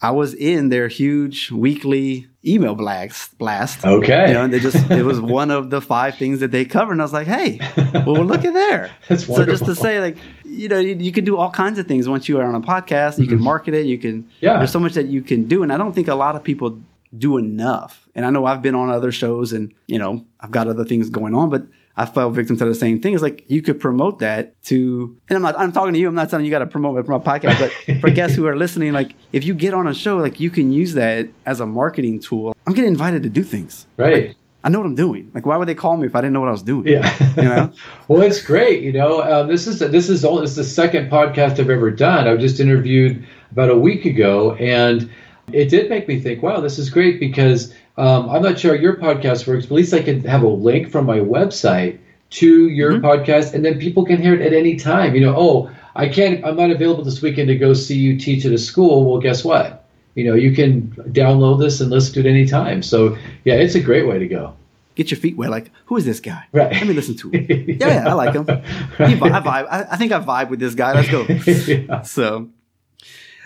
[0.00, 3.36] I was in their huge weekly email blast.
[3.38, 3.84] Blast.
[3.84, 4.28] Okay.
[4.28, 6.92] You know, and they just it was one of the five things that they covered.
[6.92, 7.58] and I was like, hey,
[8.06, 8.90] well, look at there.
[9.08, 11.86] That's So just to say, like, you know, you, you can do all kinds of
[11.86, 13.18] things once you are on a podcast.
[13.18, 13.86] You can market it.
[13.86, 14.22] You can.
[14.22, 14.30] Mm-hmm.
[14.40, 14.58] Yeah.
[14.58, 16.80] There's so much that you can do, and I don't think a lot of people
[17.16, 18.08] do enough.
[18.14, 21.10] And I know I've been on other shows, and you know, I've got other things
[21.10, 21.62] going on, but.
[21.96, 23.12] I fell victim to the same thing.
[23.14, 26.08] It's like you could promote that to, and I'm not, I'm talking to you.
[26.08, 28.46] I'm not telling you got to promote it from a podcast, but for guests who
[28.46, 31.60] are listening, like if you get on a show, like you can use that as
[31.60, 32.56] a marketing tool.
[32.66, 33.86] I'm getting invited to do things.
[33.96, 34.34] Right.
[34.64, 35.30] I know what I'm doing.
[35.34, 36.86] Like, why would they call me if I didn't know what I was doing?
[36.86, 37.34] Yeah.
[37.36, 37.72] You know?
[38.08, 38.82] well, it's great.
[38.82, 41.90] You know, um, this is this is all, this is the second podcast I've ever
[41.90, 42.28] done.
[42.28, 45.10] I was just interviewed about a week ago, and
[45.52, 48.80] it did make me think, wow, this is great because um, I'm not sure how
[48.80, 51.98] your podcast works, but at least I can have a link from my website
[52.30, 55.14] to your podcast, and then people can hear it at any time.
[55.14, 58.46] You know, oh, I can't, I'm not available this weekend to go see you teach
[58.46, 59.10] at a school.
[59.10, 59.84] Well, guess what?
[60.14, 62.82] You know, you can download this and listen to it anytime.
[62.82, 64.54] So, yeah, it's a great way to go.
[64.94, 65.50] Get your feet wet.
[65.50, 66.44] Like, who is this guy?
[66.52, 66.72] Right.
[66.72, 67.46] Let me listen to him.
[67.80, 68.44] yeah, yeah, I like him.
[68.48, 69.66] I vibe.
[69.70, 70.92] I, I think I vibe with this guy.
[70.94, 71.26] Let's go.
[71.88, 72.02] Yeah.
[72.02, 72.50] So,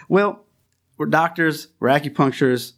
[0.09, 0.45] well,
[0.97, 1.69] we're doctors.
[1.79, 2.73] We're acupuncturists.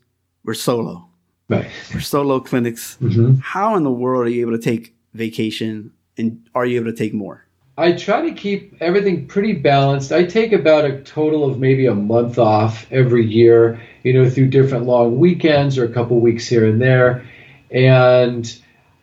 [0.44, 1.07] We're solo.
[1.48, 1.66] Right.
[1.98, 2.98] Solo clinics.
[3.00, 3.40] Mhm.
[3.42, 6.96] How in the world are you able to take vacation, and are you able to
[6.96, 7.44] take more?
[7.78, 10.12] I try to keep everything pretty balanced.
[10.12, 14.48] I take about a total of maybe a month off every year, you know, through
[14.48, 17.22] different long weekends or a couple weeks here and there.
[17.70, 18.52] And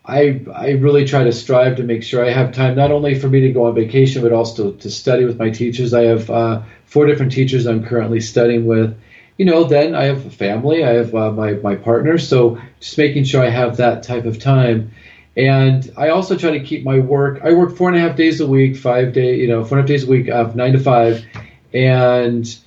[0.05, 3.29] I I really try to strive to make sure I have time not only for
[3.29, 5.93] me to go on vacation, but also to study with my teachers.
[5.93, 8.93] I have uh, four different teachers I'm currently studying with.
[9.37, 12.97] You know, then I have a family, I have uh, my my partner, so just
[12.97, 14.91] making sure I have that type of time.
[15.35, 17.41] And I also try to keep my work.
[17.43, 19.79] I work four and a half days a week, five day, you know, four and
[19.79, 21.25] a half days a week, uh, nine to five,
[21.73, 22.57] and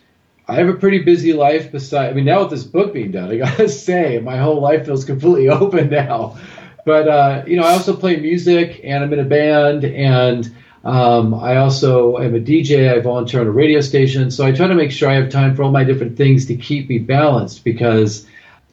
[0.47, 1.73] I have a pretty busy life.
[1.73, 4.85] Beside, I mean, now with this book being done, I gotta say, my whole life
[4.85, 6.39] feels completely open now.
[6.85, 10.55] But uh, you know, I also play music, and I'm in a band, and
[10.89, 12.93] um, I also am a DJ.
[12.93, 15.55] I volunteer on a radio station, so I try to make sure I have time
[15.55, 18.27] for all my different things to keep me balanced because.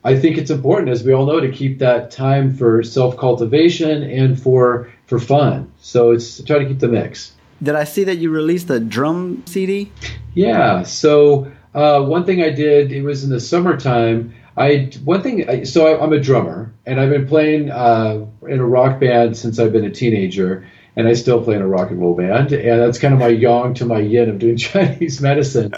[0.08, 4.04] I think it's important, as we all know, to keep that time for self cultivation
[4.04, 5.72] and for for fun.
[5.80, 7.34] So it's try to keep the mix.
[7.62, 9.92] Did I see that you released a drum CD?
[10.34, 10.84] Yeah.
[10.84, 14.34] So uh, one thing I did, it was in the summertime.
[14.58, 15.66] I one thing.
[15.66, 19.60] So I, I'm a drummer, and I've been playing uh, in a rock band since
[19.60, 22.82] I've been a teenager, and I still play in a rock and roll band, and
[22.82, 25.74] that's kind of my yang to my yin of doing Chinese medicine.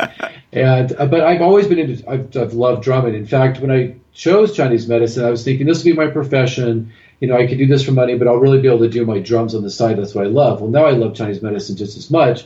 [0.54, 2.10] And uh, but I've always been into.
[2.10, 3.16] I've, I've loved drumming.
[3.16, 6.94] In fact, when I chose Chinese medicine, I was thinking this will be my profession.
[7.20, 9.06] You know, I could do this for money, but I'll really be able to do
[9.06, 9.98] my drums on the side.
[9.98, 10.62] That's what I love.
[10.62, 12.46] Well, now I love Chinese medicine just as much.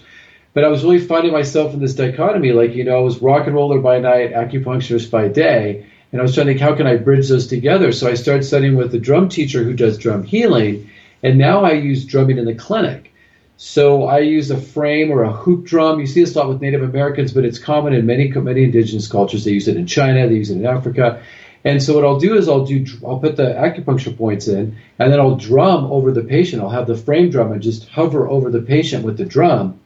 [0.54, 3.48] But I was really finding myself in this dichotomy, like you know, I was rock
[3.48, 6.88] and roller by night, acupuncturist by day, And I was trying to think, how can
[6.88, 7.94] I bridge those together?
[7.94, 10.90] So I started studying with a drum teacher who does drum healing.
[11.24, 13.12] And now I use drumming in the clinic.
[13.58, 16.00] So I use a frame or a hoop drum.
[16.00, 19.08] You see this a lot with Native Americans, but it's common in many, many indigenous
[19.08, 19.44] cultures.
[19.46, 21.22] They use it in China, they use it in Africa.
[21.64, 25.14] And so what I'll do is I'll do I'll put the acupuncture points in, and
[25.14, 26.64] then I'll drum over the patient.
[26.64, 29.80] I'll have the frame drum and just hover over the patient with the drum.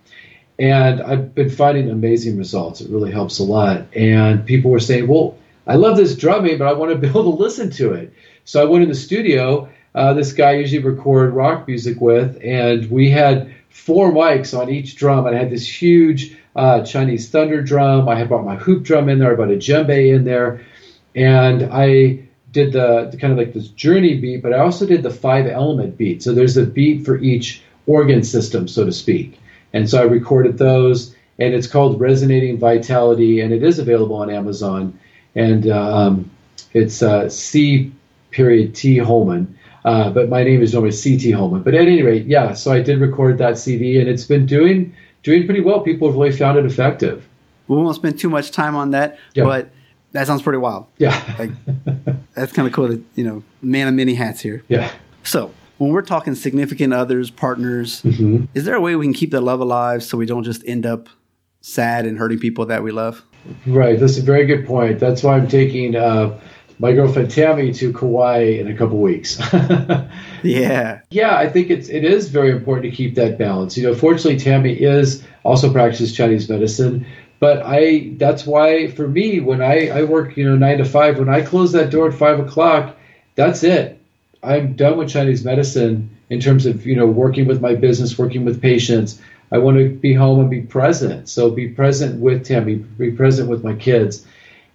[0.58, 2.80] And I've been finding amazing results.
[2.80, 3.94] It really helps a lot.
[3.94, 5.36] And people were saying, "Well,
[5.68, 8.14] I love this drumming, but I want to be able to listen to it."
[8.46, 9.68] So I went in the studio.
[9.96, 14.96] Uh, this guy usually record rock music with, and we had four mics on each
[14.96, 15.26] drum.
[15.26, 18.08] And I had this huge uh, Chinese thunder drum.
[18.08, 19.32] I had brought my hoop drum in there.
[19.32, 20.62] I brought a djembe in there
[21.16, 22.20] and I
[22.52, 25.48] did the, the, kind of like this journey beat, but I also did the five
[25.48, 26.22] element beat.
[26.22, 29.39] So there's a beat for each organ system, so to speak.
[29.74, 34.30] And so I recorded those, and it's called Resonating Vitality, and it is available on
[34.30, 34.98] Amazon.
[35.36, 36.32] And um,
[36.74, 37.91] it's uh, C
[38.32, 39.58] period T Holman.
[39.86, 41.30] Uh, but my name is normally C.T.
[41.32, 41.62] Holman.
[41.62, 44.94] But at any rate, yeah, so I did record that CD, and it's been doing
[45.22, 45.82] doing pretty well.
[45.82, 47.28] People have really found it effective.
[47.68, 49.44] We won't spend too much time on that, yeah.
[49.44, 49.70] but
[50.12, 50.88] that sounds pretty wild.
[50.98, 51.36] Yeah.
[51.38, 51.52] like,
[52.34, 54.64] that's kind of cool that, you know, man of many hats here.
[54.68, 54.92] Yeah.
[55.24, 58.46] So, when we're talking significant others, partners, mm-hmm.
[58.54, 60.86] is there a way we can keep that love alive so we don't just end
[60.86, 61.10] up
[61.62, 63.24] sad and hurting people that we love?
[63.66, 64.00] Right.
[64.00, 65.00] That's a very good point.
[65.00, 66.40] That's why I'm taking uh,
[66.80, 69.39] my girlfriend Tammy to Kauai in a couple weeks.
[70.43, 71.01] yeah.
[71.09, 73.78] Yeah, I think it's it is very important to keep that balance.
[73.78, 77.05] You know, fortunately Tammy is also practices Chinese medicine,
[77.39, 81.19] but I that's why for me when I, I work you know nine to five
[81.19, 82.95] when I close that door at five o'clock
[83.36, 84.01] that's it
[84.43, 88.45] I'm done with Chinese medicine in terms of you know working with my business working
[88.45, 89.21] with patients
[89.51, 93.49] I want to be home and be present so be present with Tammy be present
[93.49, 94.26] with my kids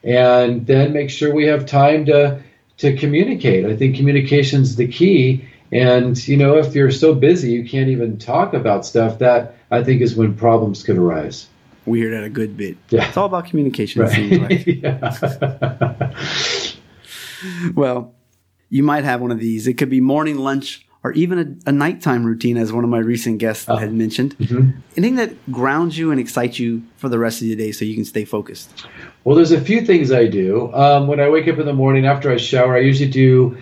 [0.03, 2.43] and then make sure we have time to
[2.79, 7.53] to communicate I think communication is the key and you know if you're so busy
[7.53, 11.47] you can't even talk about stuff that I think is when problems could arise
[11.87, 12.79] weird at a good bit.
[12.89, 13.07] Yeah.
[13.09, 14.41] It's all about communication, right.
[14.41, 14.67] like.
[17.75, 18.15] well,
[18.69, 19.67] you might have one of these.
[19.67, 22.99] It could be morning, lunch, or even a, a nighttime routine, as one of my
[22.99, 23.77] recent guests oh.
[23.77, 24.37] had mentioned.
[24.39, 24.79] Mm-hmm.
[24.97, 27.95] Anything that grounds you and excites you for the rest of the day so you
[27.95, 28.87] can stay focused?
[29.25, 30.73] Well, there's a few things I do.
[30.75, 33.57] Um, when I wake up in the morning after I shower, I usually do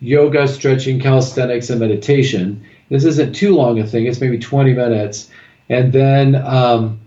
[0.00, 2.64] yoga, stretching, calisthenics, and meditation.
[2.88, 5.30] This isn't too long a thing, it's maybe 20 minutes.
[5.68, 7.00] And then um,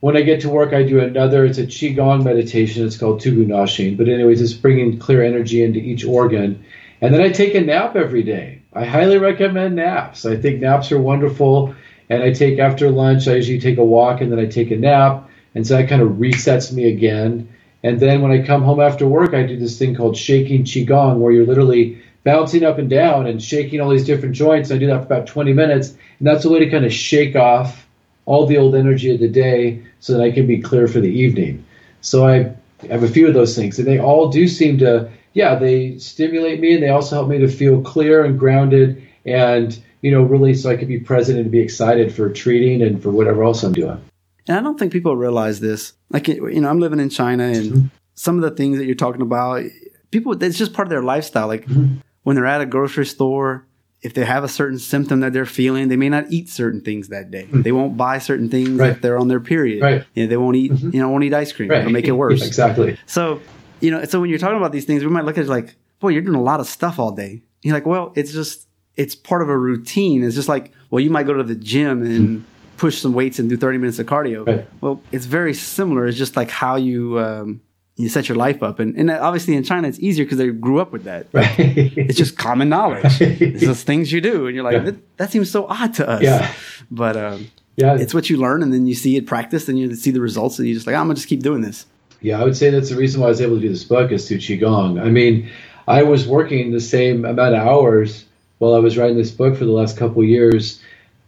[0.00, 1.44] when I get to work, I do another.
[1.44, 2.86] It's a qigong meditation.
[2.86, 3.98] It's called Tugu Nashin.
[3.98, 6.64] But anyways, it's bringing clear energy into each organ.
[7.02, 8.61] And then I take a nap every day.
[8.74, 10.24] I highly recommend naps.
[10.24, 11.74] I think naps are wonderful.
[12.08, 13.28] And I take after lunch.
[13.28, 15.28] I usually take a walk and then I take a nap.
[15.54, 17.48] And so that kind of resets me again.
[17.82, 21.18] And then when I come home after work, I do this thing called shaking qigong,
[21.18, 24.70] where you're literally bouncing up and down and shaking all these different joints.
[24.70, 27.34] I do that for about 20 minutes, and that's a way to kind of shake
[27.34, 27.86] off
[28.24, 31.10] all the old energy of the day so that I can be clear for the
[31.10, 31.64] evening.
[32.00, 32.52] So I
[32.88, 36.60] have a few of those things, and they all do seem to, yeah, they stimulate
[36.60, 40.54] me, and they also help me to feel clear and grounded, and you know, really,
[40.54, 43.72] so I can be present and be excited for treating and for whatever else I'm
[43.72, 44.02] doing.
[44.48, 45.92] And I don't think people realize this.
[46.10, 47.86] Like, you know, I'm living in China, and mm-hmm.
[48.14, 49.62] some of the things that you're talking about,
[50.10, 51.46] people, it's just part of their lifestyle.
[51.46, 51.96] Like mm-hmm.
[52.24, 53.66] when they're at a grocery store,
[54.02, 57.08] if they have a certain symptom that they're feeling, they may not eat certain things
[57.08, 57.44] that day.
[57.44, 57.62] Mm-hmm.
[57.62, 58.90] They won't buy certain things right.
[58.90, 59.82] if they're on their period.
[59.82, 60.04] Right.
[60.14, 60.90] You know, they won't eat, mm-hmm.
[60.92, 61.70] you know, won't eat ice cream.
[61.70, 61.80] Right.
[61.80, 62.44] It'll make it worse.
[62.44, 62.98] exactly.
[63.06, 63.40] So,
[63.82, 65.74] you know, so when you're talking about these things, we might look at it like,
[66.00, 67.42] boy, you're doing a lot of stuff all day.
[67.62, 70.22] You're like, well, it's just, it's part of a routine.
[70.22, 72.44] It's just like, well, you might go to the gym and
[72.76, 74.46] push some weights and do 30 minutes of cardio.
[74.46, 74.68] Right.
[74.80, 76.06] Well, it's very similar.
[76.06, 77.60] It's just like how you, um,
[77.96, 78.78] you set your life up.
[78.78, 81.26] And, and obviously in China, it's easier because they grew up with that.
[81.32, 81.54] Right.
[81.58, 83.20] it's just common knowledge.
[83.20, 84.46] It's just things you do.
[84.46, 84.84] And you're like, yeah.
[84.84, 86.22] that, that, seems so odd to us.
[86.22, 86.52] Yeah.
[86.90, 89.94] But um, yeah, it's what you learn and then you see it practiced and you
[89.94, 91.86] see the results and you're just like, I'm going to just keep doing this.
[92.22, 94.12] Yeah, I would say that's the reason why I was able to do this book
[94.12, 95.02] is through Qigong.
[95.02, 95.50] I mean,
[95.88, 98.24] I was working the same amount of hours
[98.58, 100.80] while I was writing this book for the last couple years,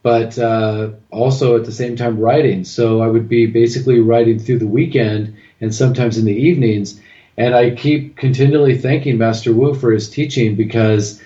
[0.05, 2.65] but uh, also at the same time writing.
[2.65, 7.01] So I would be basically writing through the weekend and sometimes in the evenings.
[7.37, 11.21] And I keep continually thanking Master Wu for his teaching because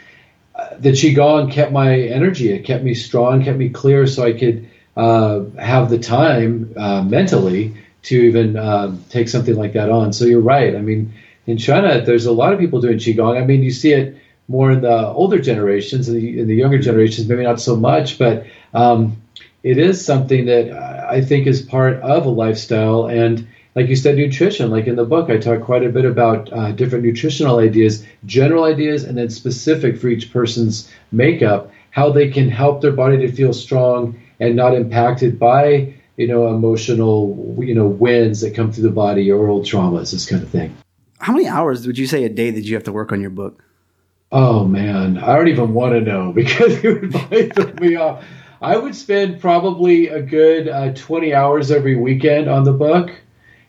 [0.55, 2.51] uh, the Qigong kept my energy.
[2.51, 4.67] It kept me strong, kept me clear so I could
[4.97, 10.13] uh, have the time uh, mentally to even uh, take something like that on.
[10.13, 10.75] So you're right.
[10.75, 11.15] I mean,
[11.47, 13.41] in China, there's a lot of people doing Qigong.
[13.41, 14.17] I mean, you see it
[14.49, 18.19] more in the older generations, in the, in the younger generations, maybe not so much,
[18.19, 19.21] but um,
[19.63, 23.07] it is something that I think is part of a lifestyle.
[23.07, 24.71] And like you said, nutrition.
[24.71, 28.65] Like in the book, I talk quite a bit about uh, different nutritional ideas, general
[28.65, 33.31] ideas, and then specific for each person's makeup, how they can help their body to
[33.31, 38.83] feel strong and not impacted by you know emotional you know winds that come through
[38.83, 40.77] the body or old traumas, this kind of thing.
[41.21, 43.31] How many hours would you say a day that you have to work on your
[43.31, 43.65] book?
[44.31, 48.23] Oh man, I don't even want to know because it would probably throw me off.
[48.61, 53.11] I would spend probably a good uh, 20 hours every weekend on the book.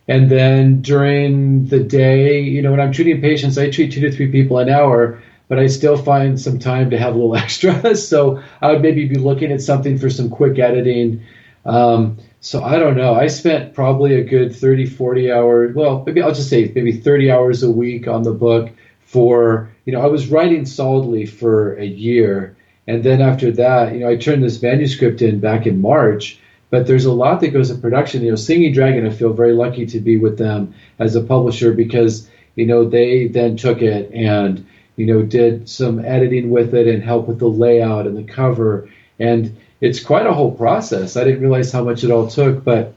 [0.07, 4.11] And then during the day, you know, when I'm treating patients, I treat two to
[4.11, 7.95] three people an hour, but I still find some time to have a little extra.
[7.95, 11.23] so I would maybe be looking at something for some quick editing.
[11.65, 13.13] Um, so I don't know.
[13.13, 15.75] I spent probably a good 30, 40 hours.
[15.75, 18.69] Well, maybe I'll just say maybe 30 hours a week on the book
[19.01, 22.55] for, you know, I was writing solidly for a year.
[22.87, 26.85] And then after that, you know, I turned this manuscript in back in March but
[26.85, 28.23] there's a lot that goes in production.
[28.23, 31.73] You know, Singing Dragon, I feel very lucky to be with them as a publisher
[31.73, 34.65] because you know they then took it and
[34.95, 38.89] you know did some editing with it and help with the layout and the cover,
[39.17, 41.17] and it's quite a whole process.
[41.17, 42.93] I didn't realize how much it all took, but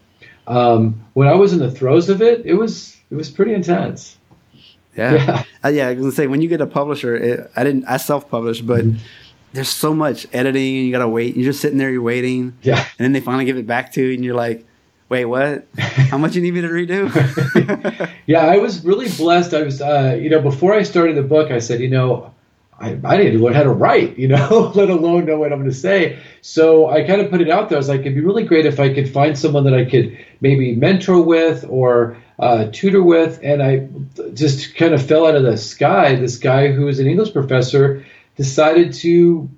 [0.46, 4.16] um, when I was in the throes of it, it was it was pretty intense.
[4.96, 5.44] Yeah, yeah.
[5.64, 7.96] Uh, yeah I was gonna say when you get a publisher, it, I didn't I
[7.96, 8.84] self published, but.
[8.84, 8.98] Mm-hmm
[9.52, 11.36] there's so much editing and you gotta wait.
[11.36, 12.56] You're just sitting there, you're waiting.
[12.62, 12.78] Yeah.
[12.78, 14.64] And then they finally give it back to you and you're like,
[15.08, 15.66] wait, what?
[15.78, 18.10] How much you need me to redo?
[18.26, 19.52] yeah, I was really blessed.
[19.52, 22.32] I was, uh, you know, before I started the book, I said, you know,
[22.82, 25.70] I, I didn't learn how to write, you know, let alone know what I'm going
[25.70, 26.18] to say.
[26.40, 27.76] So I kind of put it out there.
[27.76, 30.18] I was like, it'd be really great if I could find someone that I could
[30.40, 33.38] maybe mentor with or uh, tutor with.
[33.44, 33.88] And I
[34.34, 36.16] just kind of fell out of the sky.
[36.16, 38.04] This guy who was an English professor
[38.36, 39.48] decided to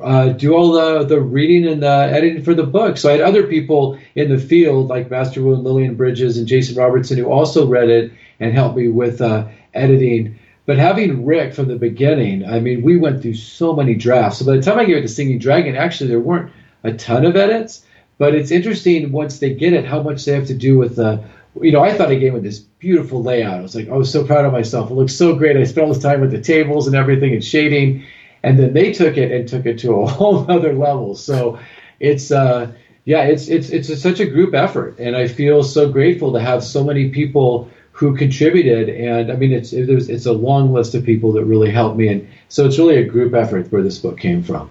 [0.00, 2.96] uh, do all the, the reading and the editing for the book.
[2.96, 6.46] So I had other people in the field like Master Wu and Lillian Bridges and
[6.46, 10.38] Jason Robertson who also read it and helped me with uh, editing.
[10.66, 14.40] But having Rick from the beginning, I mean, we went through so many drafts.
[14.40, 16.52] So by the time I gave it to Singing Dragon, actually there weren't
[16.82, 17.84] a ton of edits.
[18.18, 21.22] But it's interesting once they get it how much they have to do with the
[21.62, 23.58] you know, I thought I came with this beautiful layout.
[23.58, 24.90] I was like, I was so proud of myself.
[24.90, 25.56] It looks so great.
[25.56, 28.04] I spent all this time with the tables and everything and shading.
[28.42, 31.14] And then they took it and took it to a whole other level.
[31.14, 31.58] So
[32.00, 32.72] it's, uh,
[33.04, 34.98] yeah, it's, it's, it's a, such a group effort.
[34.98, 38.90] And I feel so grateful to have so many people who contributed.
[38.90, 41.96] And I mean, it's, it was, it's a long list of people that really helped
[41.96, 42.08] me.
[42.08, 44.68] And so it's really a group effort where this book came from.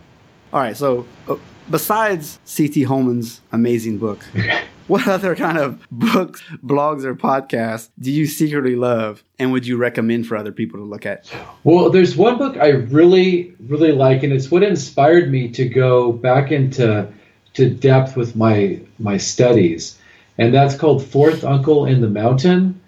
[0.54, 0.78] All right.
[0.78, 1.38] So uh,
[1.72, 2.84] besides C.T.
[2.84, 4.24] Holman's amazing book,
[4.88, 9.76] what other kind of books, blogs, or podcasts do you secretly love and would you
[9.76, 11.28] recommend for other people to look at?
[11.64, 16.12] Well, there's one book I really, really like, and it's what inspired me to go
[16.12, 17.12] back into
[17.56, 19.98] to depth with my my studies,
[20.38, 22.82] and that's called Fourth Uncle in the Mountain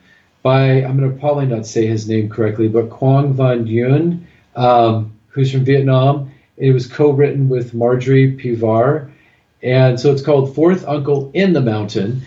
[0.48, 5.14] by I'm going to probably not say his name correctly, but Quang Van Yuen, um,
[5.28, 6.32] who's from Vietnam.
[6.56, 9.12] It was co-written with Marjorie Pivar
[9.64, 12.22] and so it's called Fourth Uncle in the Mountain.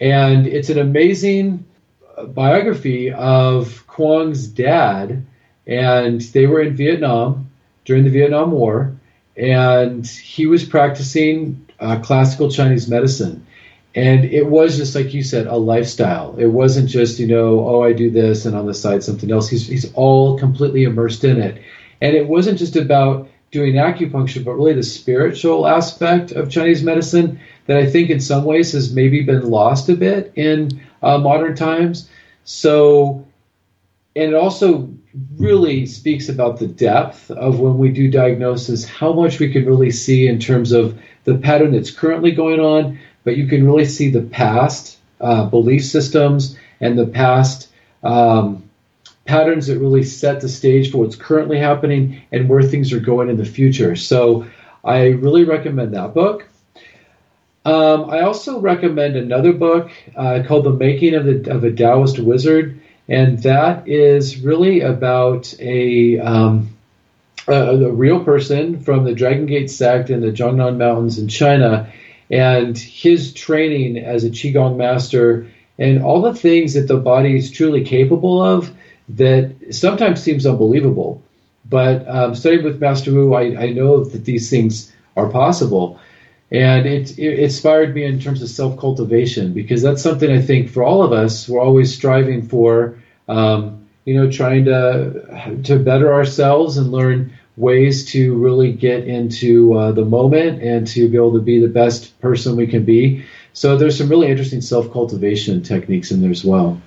[0.00, 1.64] And it's an amazing
[2.28, 5.24] biography of Quang's dad.
[5.66, 7.50] And they were in Vietnam
[7.84, 8.96] during the Vietnam War.
[9.36, 13.46] And he was practicing uh, classical Chinese medicine.
[13.94, 16.34] And it was just like you said, a lifestyle.
[16.38, 19.48] It wasn't just, you know, oh, I do this and on the side something else.
[19.48, 21.62] He's, he's all completely immersed in it.
[22.00, 27.38] And it wasn't just about doing acupuncture, but really the spiritual aspect of Chinese medicine
[27.66, 31.54] that I think in some ways has maybe been lost a bit in uh, modern
[31.54, 32.08] times.
[32.44, 33.26] So,
[34.16, 34.90] and it also
[35.36, 39.90] really speaks about the depth of when we do diagnosis, how much we can really
[39.90, 44.10] see in terms of the pattern that's currently going on, but you can really see
[44.10, 47.68] the past uh, belief systems and the past.
[48.02, 48.68] Um,
[49.24, 53.28] patterns that really set the stage for what's currently happening and where things are going
[53.28, 53.94] in the future.
[53.94, 54.46] So
[54.84, 56.48] I really recommend that book.
[57.64, 62.18] Um, I also recommend another book uh, called The Making of, the, of a Taoist
[62.18, 66.76] Wizard, and that is really about a, um,
[67.46, 71.92] a, a, real person from the Dragon Gate sect in the Jiangnan Mountains in China,
[72.32, 75.46] and his training as a Qigong master
[75.78, 78.72] and all the things that the body is truly capable of
[79.10, 81.22] that sometimes seems unbelievable.
[81.68, 86.00] But um, studying with Master Wu, I, I, know that these things are possible.
[86.50, 90.70] And it, it inspired me in terms of self cultivation because that's something I think
[90.70, 96.12] for all of us, we're always striving for, um, you know, trying to, to better
[96.12, 101.32] ourselves and learn ways to really get into uh, the moment and to be able
[101.32, 103.24] to be the best person we can be.
[103.52, 106.80] So there's some really interesting self cultivation techniques in there as well.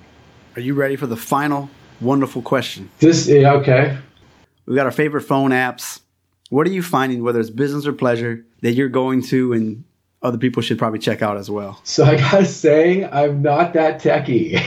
[0.54, 1.70] Are you ready for the final
[2.00, 2.90] wonderful question?
[2.98, 3.98] This yeah, okay.
[4.66, 6.00] We've got our favorite phone apps.
[6.50, 9.84] What are you finding, whether it's business or pleasure, that you're going to and
[10.22, 11.80] other people should probably check out as well?
[11.84, 14.60] So I gotta say, I'm not that techie.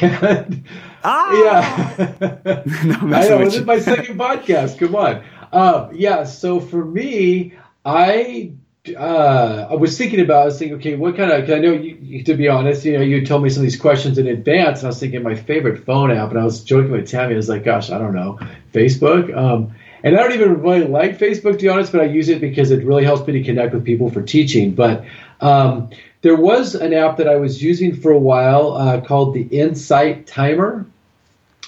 [1.03, 2.15] ah, yeah.
[2.85, 4.79] no, I know this is my second podcast.
[4.79, 5.23] Come on.
[5.51, 6.23] Um, yeah.
[6.23, 7.53] So for me,
[7.85, 8.53] I
[8.95, 10.43] uh, I was thinking about.
[10.43, 11.45] I was thinking, okay, what kind of?
[11.45, 13.79] Cause I know you, to be honest, you know, you told me some of these
[13.79, 16.91] questions in advance, and I was thinking my favorite phone app, and I was joking
[16.91, 17.33] with Tammy.
[17.33, 18.39] I was like, gosh, I don't know,
[18.73, 19.35] Facebook.
[19.35, 22.39] Um, and I don't even really like Facebook to be honest, but I use it
[22.39, 24.73] because it really helps me to connect with people for teaching.
[24.73, 25.05] But
[25.41, 25.89] um,
[26.21, 30.27] there was an app that I was using for a while uh, called the Insight
[30.27, 30.85] Timer,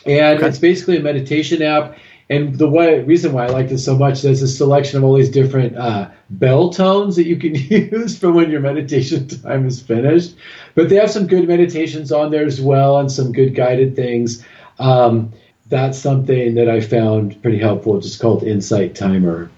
[0.06, 0.48] and okay.
[0.48, 1.98] it's basically a meditation app.
[2.32, 5.18] And the way, reason why I like this so much, there's a selection of all
[5.18, 7.56] these different uh, bell tones that you can
[7.92, 10.36] use for when your meditation time is finished.
[10.74, 14.46] But they have some good meditations on there as well, and some good guided things.
[14.80, 15.34] Um,
[15.68, 17.98] that's something that I found pretty helpful.
[17.98, 19.52] It's just called Insight Timer.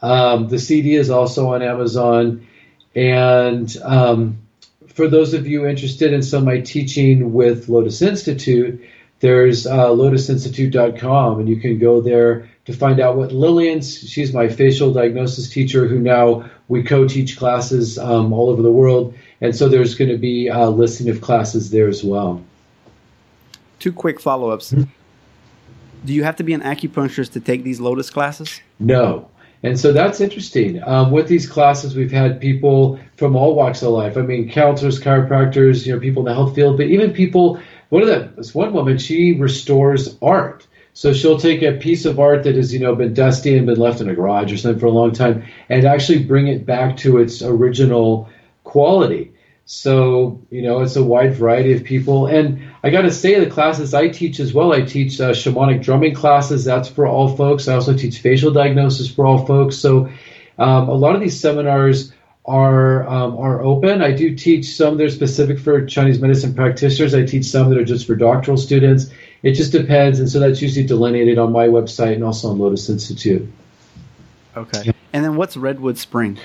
[0.00, 2.48] Um, the CD is also on Amazon,
[2.94, 4.38] and um,
[4.88, 8.84] for those of you interested in some of my teaching with Lotus Institute,
[9.20, 13.96] there's uh, lotusinstitute.com, and you can go there to find out what Lillian's.
[13.96, 19.14] She's my facial diagnosis teacher, who now we co-teach classes um, all over the world,
[19.40, 22.42] and so there's going to be a listing of classes there as well.
[23.78, 24.72] Two quick follow-ups.
[24.72, 24.90] Mm-hmm.
[26.04, 28.60] Do you have to be an acupuncturist to take these Lotus classes?
[28.78, 29.28] No.
[29.62, 30.82] And so that's interesting.
[30.82, 34.16] Um, with these classes, we've had people from all walks of life.
[34.16, 37.60] I mean, counselors, chiropractors, you know, people in the health field, but even people.
[37.90, 40.66] One of the this one woman, she restores art.
[40.94, 43.78] So she'll take a piece of art that has, you know, been dusty and been
[43.78, 46.98] left in a garage or something for a long time, and actually bring it back
[46.98, 48.28] to its original
[48.64, 49.32] quality.
[49.64, 52.26] So, you know, it's a wide variety of people.
[52.26, 55.82] And I got to say, the classes I teach as well, I teach uh, shamanic
[55.82, 56.64] drumming classes.
[56.64, 57.68] That's for all folks.
[57.68, 59.76] I also teach facial diagnosis for all folks.
[59.76, 60.10] So,
[60.58, 62.12] um, a lot of these seminars
[62.44, 64.02] are um, are open.
[64.02, 67.14] I do teach some that are specific for Chinese medicine practitioners.
[67.14, 69.10] I teach some that are just for doctoral students.
[69.42, 72.88] It just depends, and so that's usually delineated on my website and also on Lotus
[72.88, 73.50] Institute.
[74.56, 74.92] Okay.
[75.12, 76.38] And then what's Redwood Spring?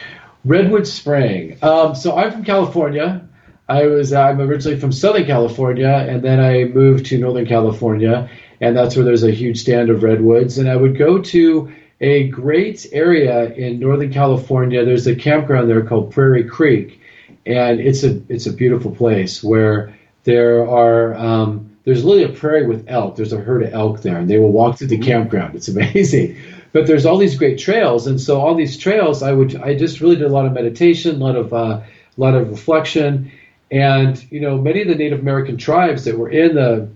[0.46, 1.58] Redwood Spring.
[1.62, 3.28] Um, so I'm from California.
[3.70, 8.30] I was I'm originally from Southern California, and then I moved to Northern California,
[8.62, 10.58] and that's where there's a huge stand of redwoods.
[10.58, 14.86] And I would go to a great area in Northern California.
[14.86, 17.02] There's a campground there called Prairie Creek,
[17.46, 19.94] and it's a it's a beautiful place where
[20.24, 23.16] there are um, there's literally a prairie with elk.
[23.16, 25.56] There's a herd of elk there, and they will walk through the campground.
[25.56, 26.36] It's amazing
[26.74, 30.02] but there's all these great trails, and so all these trails, I would I just
[30.02, 31.84] really did a lot of meditation, a lot of uh, a
[32.18, 33.32] lot of reflection,
[33.72, 36.90] and you know many of the Native American tribes that were in the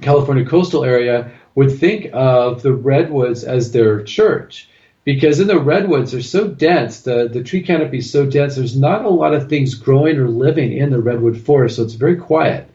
[0.00, 4.68] California coastal area would think of the redwoods as their church
[5.04, 8.76] because in the redwoods they're so dense the, the tree canopy is so dense there's
[8.76, 12.16] not a lot of things growing or living in the redwood forest so it's very
[12.16, 12.69] quiet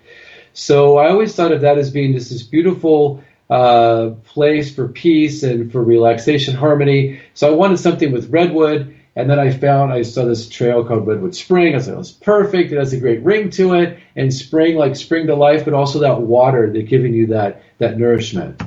[0.56, 5.44] so i always thought of that as being just this beautiful uh, place for peace
[5.44, 7.22] and for relaxation, harmony.
[7.34, 11.08] So I wanted something with redwood, and then I found I saw this trail called
[11.08, 11.74] Redwood Spring.
[11.74, 12.72] I was like, "It's perfect.
[12.72, 16.00] It has a great ring to it, and spring like spring to life, but also
[16.00, 18.62] that water that giving you that that nourishment."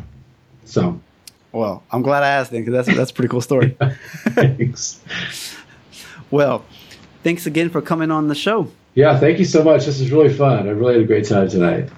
[0.64, 1.00] So,
[1.52, 3.76] well, I'm glad I asked then because that's that's a pretty cool story.
[4.30, 5.00] thanks.
[6.30, 6.64] well,
[7.24, 8.70] thanks again for coming on the show.
[8.94, 9.86] Yeah, thank you so much.
[9.86, 10.68] This is really fun.
[10.68, 11.90] I really had a great time tonight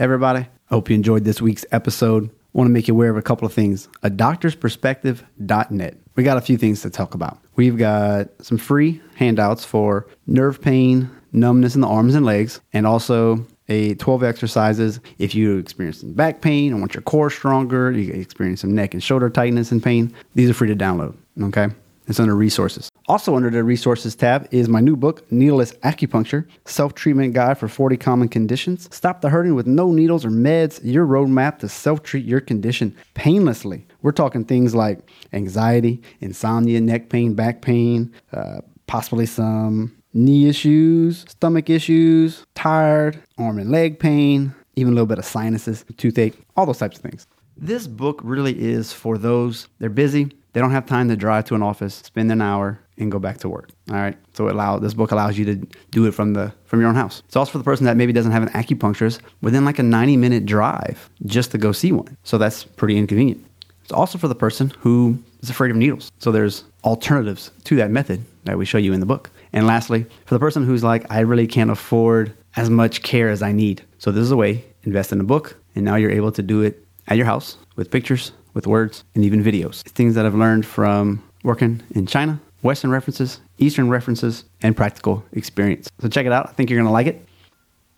[0.00, 0.46] everybody.
[0.70, 2.30] Hope you enjoyed this week's episode.
[2.52, 3.88] Want to make you aware of a couple of things.
[4.02, 5.96] A doctor's perspective.net.
[6.16, 7.38] We got a few things to talk about.
[7.54, 12.86] We've got some free handouts for nerve pain, numbness in the arms and legs, and
[12.86, 17.92] also a 12 exercises if you experience some back pain and want your core stronger,
[17.92, 20.12] you experience some neck and shoulder tightness and pain.
[20.34, 21.14] These are free to download.
[21.40, 21.68] Okay.
[22.08, 22.89] It's under resources.
[23.06, 27.68] Also, under the resources tab is my new book, Needleless Acupuncture Self Treatment Guide for
[27.68, 28.88] 40 Common Conditions.
[28.94, 32.96] Stop the hurting with no needles or meds, your roadmap to self treat your condition
[33.14, 33.86] painlessly.
[34.02, 35.00] We're talking things like
[35.32, 43.58] anxiety, insomnia, neck pain, back pain, uh, possibly some knee issues, stomach issues, tired, arm
[43.58, 47.26] and leg pain, even a little bit of sinuses, toothache, all those types of things.
[47.56, 51.54] This book really is for those, they're busy, they don't have time to drive to
[51.54, 53.70] an office, spend an hour, and go back to work.
[53.90, 54.16] All right.
[54.34, 55.56] So allow this book allows you to
[55.90, 57.22] do it from the from your own house.
[57.26, 60.16] It's also for the person that maybe doesn't have an acupuncturist within like a 90
[60.16, 62.16] minute drive just to go see one.
[62.22, 63.44] So that's pretty inconvenient.
[63.82, 66.12] It's also for the person who is afraid of needles.
[66.18, 69.30] So there's alternatives to that method that we show you in the book.
[69.52, 73.42] And lastly, for the person who's like, I really can't afford as much care as
[73.42, 73.82] I need.
[73.98, 76.62] So this is a way, invest in a book, and now you're able to do
[76.62, 79.82] it at your house with pictures, with words, and even videos.
[79.82, 85.90] Things that I've learned from working in China, Western references, Eastern references, and practical experience.
[86.00, 86.48] So check it out.
[86.48, 87.26] I think you're going to like it.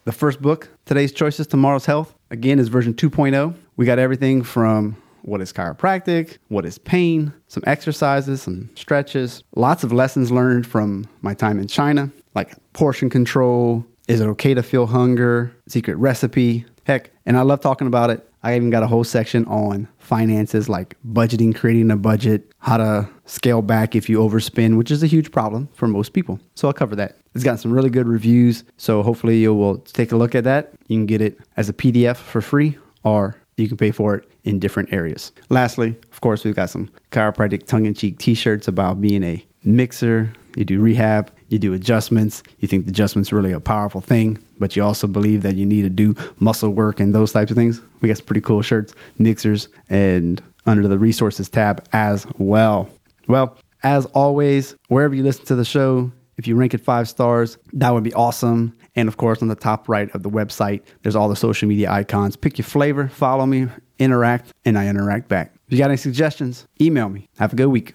[0.05, 3.55] The first book, Today's Choices, Tomorrow's Health, again is version 2.0.
[3.77, 9.85] We got everything from what is chiropractic, what is pain, some exercises, some stretches, lots
[9.85, 14.63] of lessons learned from my time in China, like portion control, is it okay to
[14.63, 18.29] feel hunger, secret recipe, heck, and I love talking about it.
[18.43, 23.09] I even got a whole section on finances like budgeting, creating a budget, how to
[23.24, 26.40] scale back if you overspend, which is a huge problem for most people.
[26.55, 27.18] So I'll cover that.
[27.34, 28.64] It's got some really good reviews.
[28.76, 30.72] So hopefully you will take a look at that.
[30.88, 34.28] You can get it as a PDF for free or you can pay for it
[34.45, 35.32] in different areas.
[35.49, 39.45] Lastly, of course, we've got some chiropractic tongue in cheek t shirts about being a
[39.64, 40.32] mixer.
[40.57, 42.42] You do rehab, you do adjustments.
[42.59, 45.82] You think the adjustment's really a powerful thing, but you also believe that you need
[45.82, 47.80] to do muscle work and those types of things.
[48.00, 52.88] We got some pretty cool shirts, mixers, and under the resources tab as well.
[53.28, 57.59] Well, as always, wherever you listen to the show, if you rank it five stars,
[57.74, 58.76] that would be awesome.
[58.94, 61.90] And of course, on the top right of the website, there's all the social media
[61.90, 62.36] icons.
[62.36, 65.53] Pick your flavor, follow me, interact, and I interact back.
[65.66, 67.28] If you got any suggestions, email me.
[67.38, 67.94] Have a good week.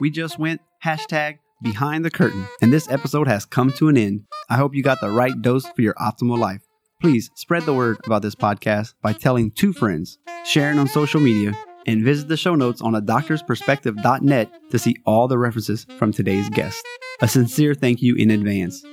[0.00, 4.24] We just went hashtag behind the curtain, and this episode has come to an end.
[4.48, 6.62] I hope you got the right dose for your optimal life.
[7.00, 11.56] Please spread the word about this podcast by telling two friends, sharing on social media,
[11.86, 16.48] and visit the show notes on a doctorsperspective.net to see all the references from today's
[16.50, 16.84] guest.
[17.20, 18.84] A sincere thank you in advance.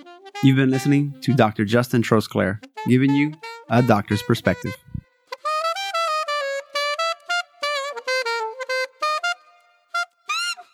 [0.44, 1.66] You've been listening to Dr.
[1.66, 3.34] Justin Trosclair, giving you
[3.70, 4.76] a doctor's perspective.